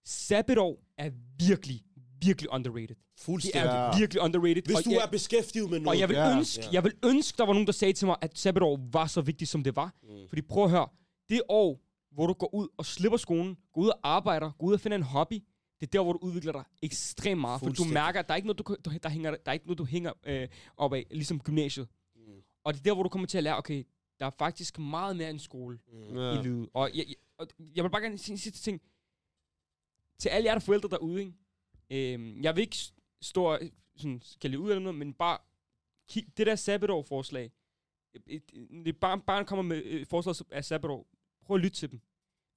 [0.05, 1.11] Sabbatår er
[1.49, 1.83] virkelig,
[2.23, 2.89] virkelig underrated.
[2.89, 3.61] Det Fuldstændig.
[3.71, 3.99] er Ja.
[3.99, 4.63] virkelig underrated.
[4.67, 5.89] Hvis og du jeg, er beskæftiget med noget.
[5.97, 6.37] og jeg vil, Ja.
[6.37, 6.69] ønske, Ja.
[6.73, 9.51] jeg vil ønske, der var nogen, der sagde til mig, at sabbatår var så vigtigt,
[9.51, 9.95] som det var.
[10.03, 10.29] Mm.
[10.29, 10.89] Fordi prøv at høre,
[11.29, 11.81] det år,
[12.11, 14.97] hvor du går ud og slipper skolen, går ud og arbejder, går ud og finder
[14.97, 15.35] en hobby,
[15.81, 17.61] det er der, hvor du udvikler dig ekstremt meget.
[17.61, 19.79] For du mærker, at der er ikke noget, du, der hænger, der er ikke noget,
[19.79, 21.89] du hænger øh, op af, ligesom gymnasiet.
[22.17, 22.23] Mm.
[22.65, 23.85] Og det er der, hvor du kommer til at lære, okay,
[24.21, 26.17] der er faktisk meget mere end skole Mm.
[26.17, 26.41] ja.
[26.41, 26.69] i livet.
[26.75, 28.81] Og jeg, jeg, og jeg vil bare gerne sige en sidste ting.
[30.19, 31.33] Til alle jer, der er forældre derude, ikke?
[32.15, 32.77] Øhm, jeg vil ikke
[33.23, 33.61] stå og
[33.97, 35.39] sådan, skal ud eller noget, men bare
[36.09, 37.51] kig, det der sabbatår-forslag.
[38.15, 41.07] Et- et- Det bare, bare kommer med øh, forslag af sabbatår.
[41.51, 42.01] Prøv at lytte til dem.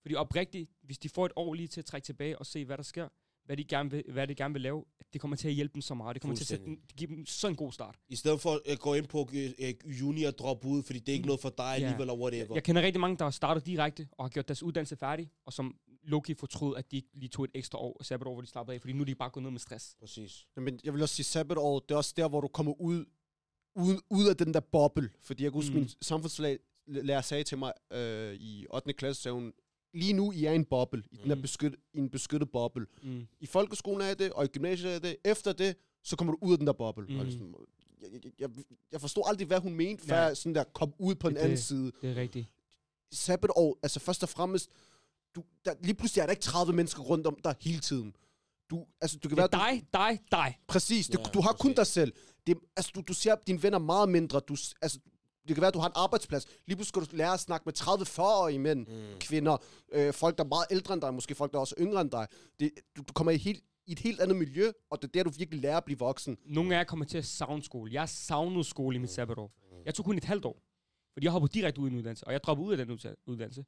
[0.01, 2.77] Fordi oprigtigt, hvis de får et år lige til at trække tilbage og se, hvad
[2.77, 3.07] der sker,
[3.45, 5.81] hvad de gerne vil, hvad de gerne vil lave, det kommer til at hjælpe dem
[5.81, 6.13] så meget.
[6.13, 7.95] Det kommer til at sætte, dem- give dem sådan en god start.
[8.09, 11.09] I stedet for at gå ind på øh, øh, juni og droppe ud, fordi det
[11.09, 11.27] er ikke Mm.
[11.27, 11.73] noget for dig Ja.
[11.73, 12.53] alligevel, eller whatever.
[12.53, 15.53] Jeg kender rigtig mange, der har startet direkte og har gjort deres uddannelse færdig, og
[15.53, 18.75] som Loki fortrød, at de ikke lige tog et ekstra år, sabbatår, hvor de slappede
[18.75, 19.95] af, fordi nu er de bare gået ned med stress.
[19.99, 20.47] Præcis.
[20.57, 23.05] Men jeg vil også sige, sabbatår, det er også der, hvor du kommer ud,
[23.75, 25.09] ud, ud af den der boble.
[25.21, 25.79] Fordi jeg kan huske, Mm.
[25.79, 25.89] min
[26.87, 28.93] samfundslærer sagde til mig øh, i 8.
[28.93, 29.53] klasse, sagde hun,
[29.93, 31.41] lige nu I er i en boble, i, den her Mm.
[31.41, 32.85] beskyt, i en beskyttet boble.
[33.03, 33.27] Mm.
[33.39, 35.15] I folkeskolen er det, og i gymnasiet er det.
[35.25, 37.05] Efter det, så kommer du ud af den der boble.
[37.09, 37.19] Mm.
[37.19, 37.55] Og er sådan,
[38.01, 38.09] jeg,
[38.39, 38.49] jeg,
[38.91, 40.23] jeg, forstod aldrig, hvad hun mente, før Nej.
[40.23, 41.91] jeg sådan der kom ud på den Det- anden det- side.
[42.01, 42.47] Det er rigtigt.
[43.11, 44.69] Sabbatår, altså først og fremmest,
[45.35, 48.15] du, der, lige pludselig er der ikke 30 mennesker rundt om dig hele tiden.
[48.69, 50.59] Du, altså, du kan Det er være, du, dig, dig, dig.
[50.67, 51.75] Præcis, Ja, du har kun præcis.
[51.75, 52.13] dig selv.
[52.47, 54.39] Det, altså, du, du ser dine venner meget mindre.
[54.39, 54.99] Du, altså,
[55.47, 56.45] det kan være, at du har en arbejdsplads.
[56.65, 59.19] Lige pludselig skal du lære at snakke med 30-40-årige mænd, Mm.
[59.19, 59.57] kvinder,
[59.91, 62.11] øh, folk, der er meget ældre end dig, måske folk, der er også yngre end
[62.11, 62.27] dig.
[62.59, 65.23] Det, du, du kommer i, helt, i et helt andet miljø, og det er der,
[65.23, 66.37] du virkelig lærer at blive voksen.
[66.45, 67.93] Nogle af jer kommer til at savne skole.
[67.93, 69.51] Jeg savnede skole i mit sabbatår.
[69.85, 70.61] Jeg tog kun et halvt år.
[71.13, 73.65] Fordi jeg hoppede direkte ud i en uddannelse, og jeg droppede ud af den uddannelse.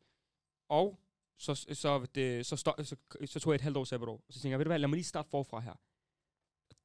[0.70, 1.00] Og
[1.40, 2.96] så, så, det, så, stå, så,
[3.26, 4.14] så tog jeg et halvt år sabbatår.
[4.14, 5.74] Og så tænkte jeg, ved du hvad, lad mig lige starte forfra her.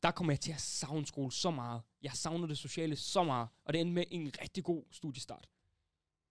[0.02, 1.82] Der kommer jeg til at savne skole så meget.
[2.02, 3.48] Jeg savner det sociale så meget.
[3.64, 5.48] Og det endte med en rigtig god studiestart.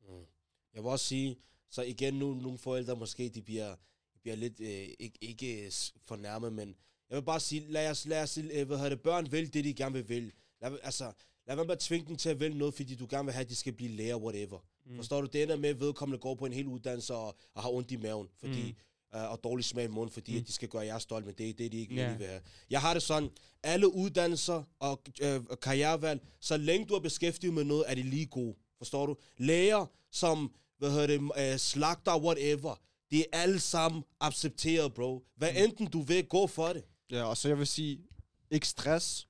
[0.07, 0.26] Mm.
[0.74, 1.38] Jeg vil også sige,
[1.70, 3.76] så igen nu, nogle forældre måske, de bliver,
[4.22, 5.72] bliver lidt, øh, ikke, ikke øh,
[6.05, 6.76] fornærmet, men
[7.09, 9.63] jeg vil bare sige, lad os, lad os øh, hvad hedder det, børn vælge det,
[9.65, 10.32] de gerne vil vælge.
[10.61, 11.11] Lad, altså,
[11.47, 13.43] lad være med at tvinge dem til at vælge noget, fordi du gerne vil have,
[13.43, 14.59] at de skal blive lærer, whatever.
[14.86, 14.95] Mm.
[14.95, 15.28] Forstår du?
[15.28, 17.95] Det ender med, at vedkommende går på en hel uddannelse og, og har ondt i
[17.95, 18.76] maven, fordi, mm.
[19.16, 20.36] Øh, og dårlig smag i munden, fordi Mm.
[20.38, 20.41] mm.
[20.41, 22.20] at de skal gøre jer stolt, men det er det, de ikke yeah.
[22.20, 22.41] vil have.
[22.70, 23.30] Jeg har det sådan,
[23.64, 28.26] alle uddannelser og øh, karrierevalg, så længe du er beskæftiget med noget, er det lige
[28.26, 28.55] gode.
[28.78, 29.16] Forstår du?
[29.38, 32.76] Læger, som, hvad hedder det, øh, slagter, whatever,
[33.12, 35.24] det er alle sammen accepteret, bro.
[35.36, 36.84] Hvad enten du vil, gå for det.
[37.12, 37.99] Ja, og så jeg vil sige,
[38.51, 39.28] ikke stress,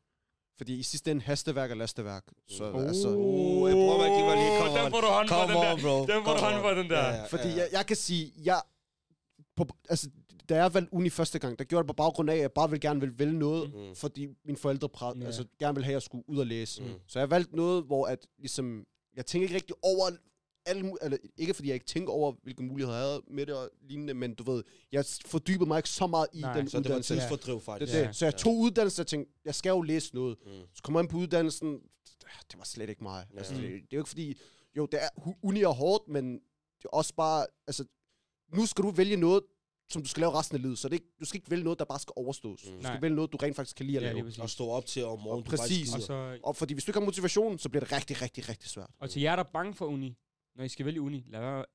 [0.57, 2.23] fordi i sidste ende hastværk er lastværk.
[2.49, 2.83] Så Oh.
[2.87, 5.59] altså, Uh, jeg prøver at give mig lige, come den får du hånden Come for,
[5.63, 5.81] den der.
[5.83, 6.05] bro.
[6.13, 6.77] Den får du for, on.
[6.77, 6.99] den der.
[7.07, 7.55] Ja, ja, Fordi ja.
[7.55, 8.61] jeg, jeg kan sige, jeg,
[9.67, 10.09] på, altså,
[10.49, 12.69] da jeg valgte uni første gang, der gjorde det på baggrund af, at jeg bare
[12.69, 13.95] ville gerne ville vælge noget, Mm.
[13.95, 15.25] fordi mine forældre præ- Ja.
[15.25, 16.83] altså, gerne ville have, at jeg skulle ud og læse.
[16.83, 16.89] Mm.
[17.07, 18.85] Så jeg valgte noget, hvor at, ligesom,
[19.15, 20.09] jeg tænker ikke rigtig over
[20.65, 23.69] alle, eller ikke fordi jeg ikke tænker over, hvilke muligheder jeg havde med det og
[23.81, 26.83] lignende, men du ved, jeg fordybede mig ikke så meget i Nej, den Så det
[26.85, 27.15] var uddannelse.
[27.15, 27.93] tidsfordriv, Det, faktisk.
[27.93, 28.07] Ja.
[28.07, 28.15] det.
[28.15, 30.37] Så jeg tog uddannelse og tænkte, jeg skal jo læse noget.
[30.45, 30.51] Mm.
[30.75, 31.71] Så kommer jeg ind på uddannelsen,
[32.51, 33.25] det var slet ikke mig.
[33.37, 33.61] Altså, Ja.
[33.61, 34.37] det, det er jo ikke fordi,
[34.77, 35.09] jo, det er,
[35.43, 37.85] uni er hårdt, men det er også bare, altså,
[38.53, 39.43] nu skal du vælge noget,
[39.89, 40.77] som du skal lave resten af livet.
[40.77, 42.65] Så det er du skal ikke vælge noget, der bare skal overstås.
[42.65, 42.71] Mm.
[42.71, 42.91] Du Nej.
[42.91, 44.31] skal vælge noget, du rent faktisk kan lide at Ja, lave.
[44.41, 45.95] Og stå op til om morgenen, du Præcis.
[45.95, 48.69] Og, så, Og fordi hvis du ikke har motivation, så bliver det rigtig, rigtig, rigtig
[48.69, 48.89] svært.
[48.99, 50.17] og til jer, der er bange for uni,
[50.55, 51.65] når I skal vælge uni, lad være,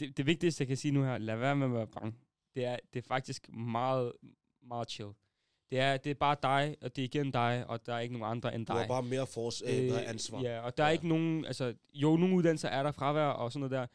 [0.00, 2.14] det, det vigtigste, jeg kan sige nu her, lad være med at være bange.
[2.54, 4.12] Det er, det er faktisk meget,
[4.68, 5.08] meget chill.
[5.70, 8.18] Det er, det er bare dig, og det er igen dig, og der er ikke
[8.18, 8.80] nogen andre end Du dig.
[8.80, 10.42] har bare mere fors, øh, hedder ansvar.
[10.42, 10.92] Ja, og der er Ja.
[10.92, 13.86] ikke nogen, altså, jo, nogle uddannelser er der fravær og sådan noget der.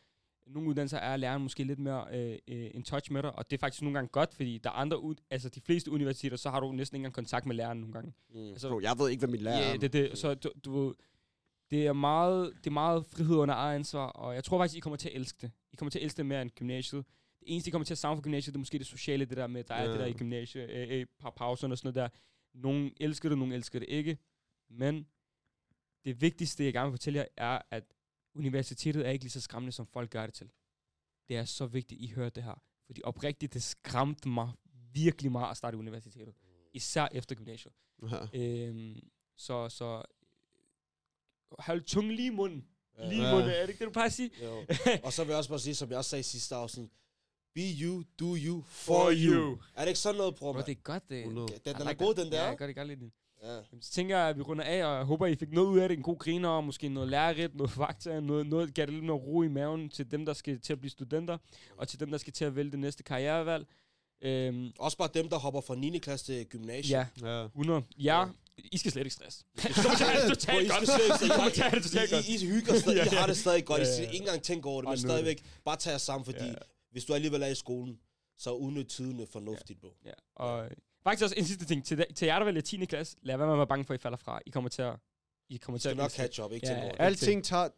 [0.45, 3.57] Nogle uddannelser er læreren måske lidt mere øh, øh, en touch med dig, og det
[3.57, 6.49] er faktisk nogle gange godt, fordi der er andre, ud, altså de fleste universiteter, så
[6.49, 8.13] har du næsten ikke engang kontakt med læreren nogle gange.
[8.33, 8.47] Mm.
[8.49, 9.77] Altså, Bro, jeg ved ikke, hvad min lærer er.
[9.77, 10.93] det, det, så du, du,
[11.71, 14.79] det er meget, det er meget frihed under eget ansvar, og jeg tror faktisk, I
[14.79, 15.51] kommer til at elske det.
[15.73, 17.05] I kommer til at elske det mere end gymnasiet.
[17.39, 19.37] Det eneste, I kommer til at savne for gymnasiet, det er måske det sociale, det
[19.37, 19.91] der med, der er Ja.
[19.91, 22.19] det der i gymnasiet, øh, øh, par pauserne og sådan noget der.
[22.61, 24.17] Nogle elsker det, nogle elsker det ikke.
[24.69, 25.07] Men
[26.05, 27.83] det vigtigste, jeg gerne vil fortælle jer, er, at
[28.35, 30.49] universitetet er ikke lige så skræmmende, som folk gør det til.
[31.27, 32.61] Det er så vigtigt, I hører det her.
[32.85, 34.51] Fordi oprigtigt, det skræmte mig
[34.93, 36.33] virkelig meget at starte i universitetet.
[36.73, 37.73] Især efter gymnasiet.
[38.11, 38.39] Ja.
[38.39, 38.99] Øhm,
[39.35, 40.03] så, så
[41.59, 42.67] hold tungen lige i munden.
[42.97, 43.09] Ja.
[43.09, 44.31] Lige i munden, er det ikke det, du plejer at sige?
[44.43, 44.65] Jo.
[45.05, 46.89] Og så vil jeg også bare sige, som jeg også sagde i sidste afsnit,
[47.55, 49.57] be you, do you, for you.
[49.75, 50.53] Er det ikke sådan noget, bror?
[50.53, 51.19] Bro, det er godt, det.
[51.19, 51.47] 100.
[51.51, 52.25] Ja, Den, den er like god, that.
[52.25, 52.43] den der.
[52.43, 53.13] Ja, jeg det godt lidt.
[53.43, 53.53] Ja.
[53.53, 55.79] Jamen, Så tænker jeg, at vi runder af, og jeg håber, I fik noget ud
[55.79, 55.97] af det.
[55.97, 59.15] En god griner, og måske noget lærerigt, noget fakta, noget, noget gav det lidt mere
[59.17, 61.37] ro i maven til dem, der skal til at blive studenter,
[61.77, 63.65] og til dem, der skal til at vælge det næste karrierevalg.
[64.21, 65.97] Øhm, Også bare dem, der hopper fra 9.
[65.97, 66.91] klasse til gymnasiet.
[66.91, 67.45] ja, Ja.
[67.45, 67.81] 100.
[67.97, 68.25] Ja,
[68.57, 69.37] I skal slet ikke stress.
[70.29, 70.83] Totalt I godt.
[70.83, 72.27] I totalt godt.
[72.27, 73.19] I, I, I hygger stadig, Ja, I ja.
[73.19, 73.81] har det stadig godt.
[73.81, 74.11] I Ja, skal ja.
[74.11, 76.53] ikke engang tænke over det, men stadigvæk bare tage jer sammen, fordi Ja.
[76.91, 77.99] hvis du alligevel er i skolen,
[78.37, 79.87] så udnyt tiden fornuftigt, bro.
[80.05, 80.69] Ja, og
[81.03, 81.85] faktisk også en sidste ting.
[81.85, 82.85] Til, til jer, der vælger 10.
[82.85, 84.39] klasse, lad være med at være bange for, at I falder fra.
[84.45, 84.95] I kommer til at...
[85.49, 86.81] I kommer til at nok catch up, ikke Ja, det.
[86.83, 86.91] ja.
[87.05, 87.69] Alting tager...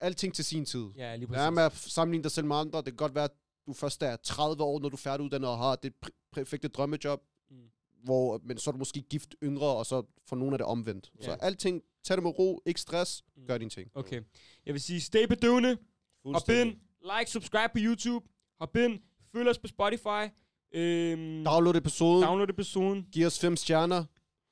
[0.00, 0.86] Alting til sin tid.
[0.96, 1.54] Ja, lige Lad præcis.
[1.54, 2.78] med at sammenligne dig selv med andre.
[2.78, 3.32] Det kan godt være, at
[3.66, 5.92] du først er 30 år, når du er færdiguddannet og har det
[6.32, 7.20] perfekte drømmejob.
[7.50, 7.56] Mm.
[8.04, 11.10] Hvor, men så er du måske gift yngre, og så for nogle er det omvendt.
[11.20, 11.24] Ja.
[11.24, 13.46] Så alting, tag det med ro, ikke stress, Mm.
[13.46, 13.90] gør dine ting.
[13.94, 14.22] Okay.
[14.66, 15.76] Jeg vil sige, stay bedøvende.
[16.24, 16.76] Hop ind,
[17.18, 18.26] like, subscribe på YouTube.
[18.60, 19.00] Hop ind,
[19.32, 20.28] følg os på Spotify.
[20.74, 23.06] Øhm, Download episoden, download episoden.
[23.12, 24.04] giv os fem stjerner.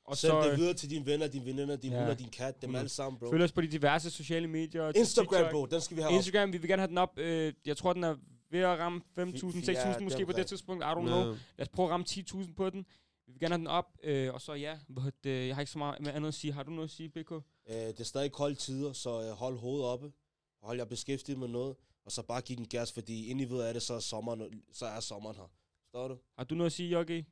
[0.04, 1.98] Og Send så det øh, videre til dine venner, dine veninder, din Ja.
[2.00, 2.76] hund og din kat, dem Mm.
[2.76, 3.30] alle sammen, bro.
[3.30, 4.92] følg os på de diverse sociale medier.
[4.96, 5.50] Instagram, TikTok.
[5.50, 6.14] bro, den skal vi have op.
[6.16, 7.18] Instagram, vi vil gerne have den op.
[7.18, 8.16] Øh, jeg tror, den er
[8.50, 10.84] ved at ramme 5.000, Fi- ja, 6.000 måske på det tidspunkt.
[10.84, 11.24] I don't know.
[11.24, 12.86] Lad os prøve at ramme 10.000 på den.
[13.26, 13.86] Vi vil gerne have den op.
[14.04, 14.78] Øh, og så ja,
[15.24, 16.52] det, jeg har ikke så meget med andet at sige.
[16.52, 17.32] Har du noget at sige, BK?
[17.32, 20.12] Øh, det er stadig kolde tider, så øh, hold hovedet oppe.
[20.62, 21.76] Hold jer beskæftiget med noget.
[22.04, 24.62] Og så bare giv den gas, fordi ind i ved af det, så er sommeren,
[24.72, 25.50] så er sommeren her.
[25.90, 26.18] Forstår du?
[26.38, 27.24] Har du noget at sige, Jogi?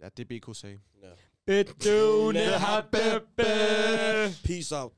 [0.00, 0.80] Ja, det BK sagde.
[1.02, 1.12] Ja.
[1.46, 2.88] Bedøvende har
[4.44, 4.92] Peace out.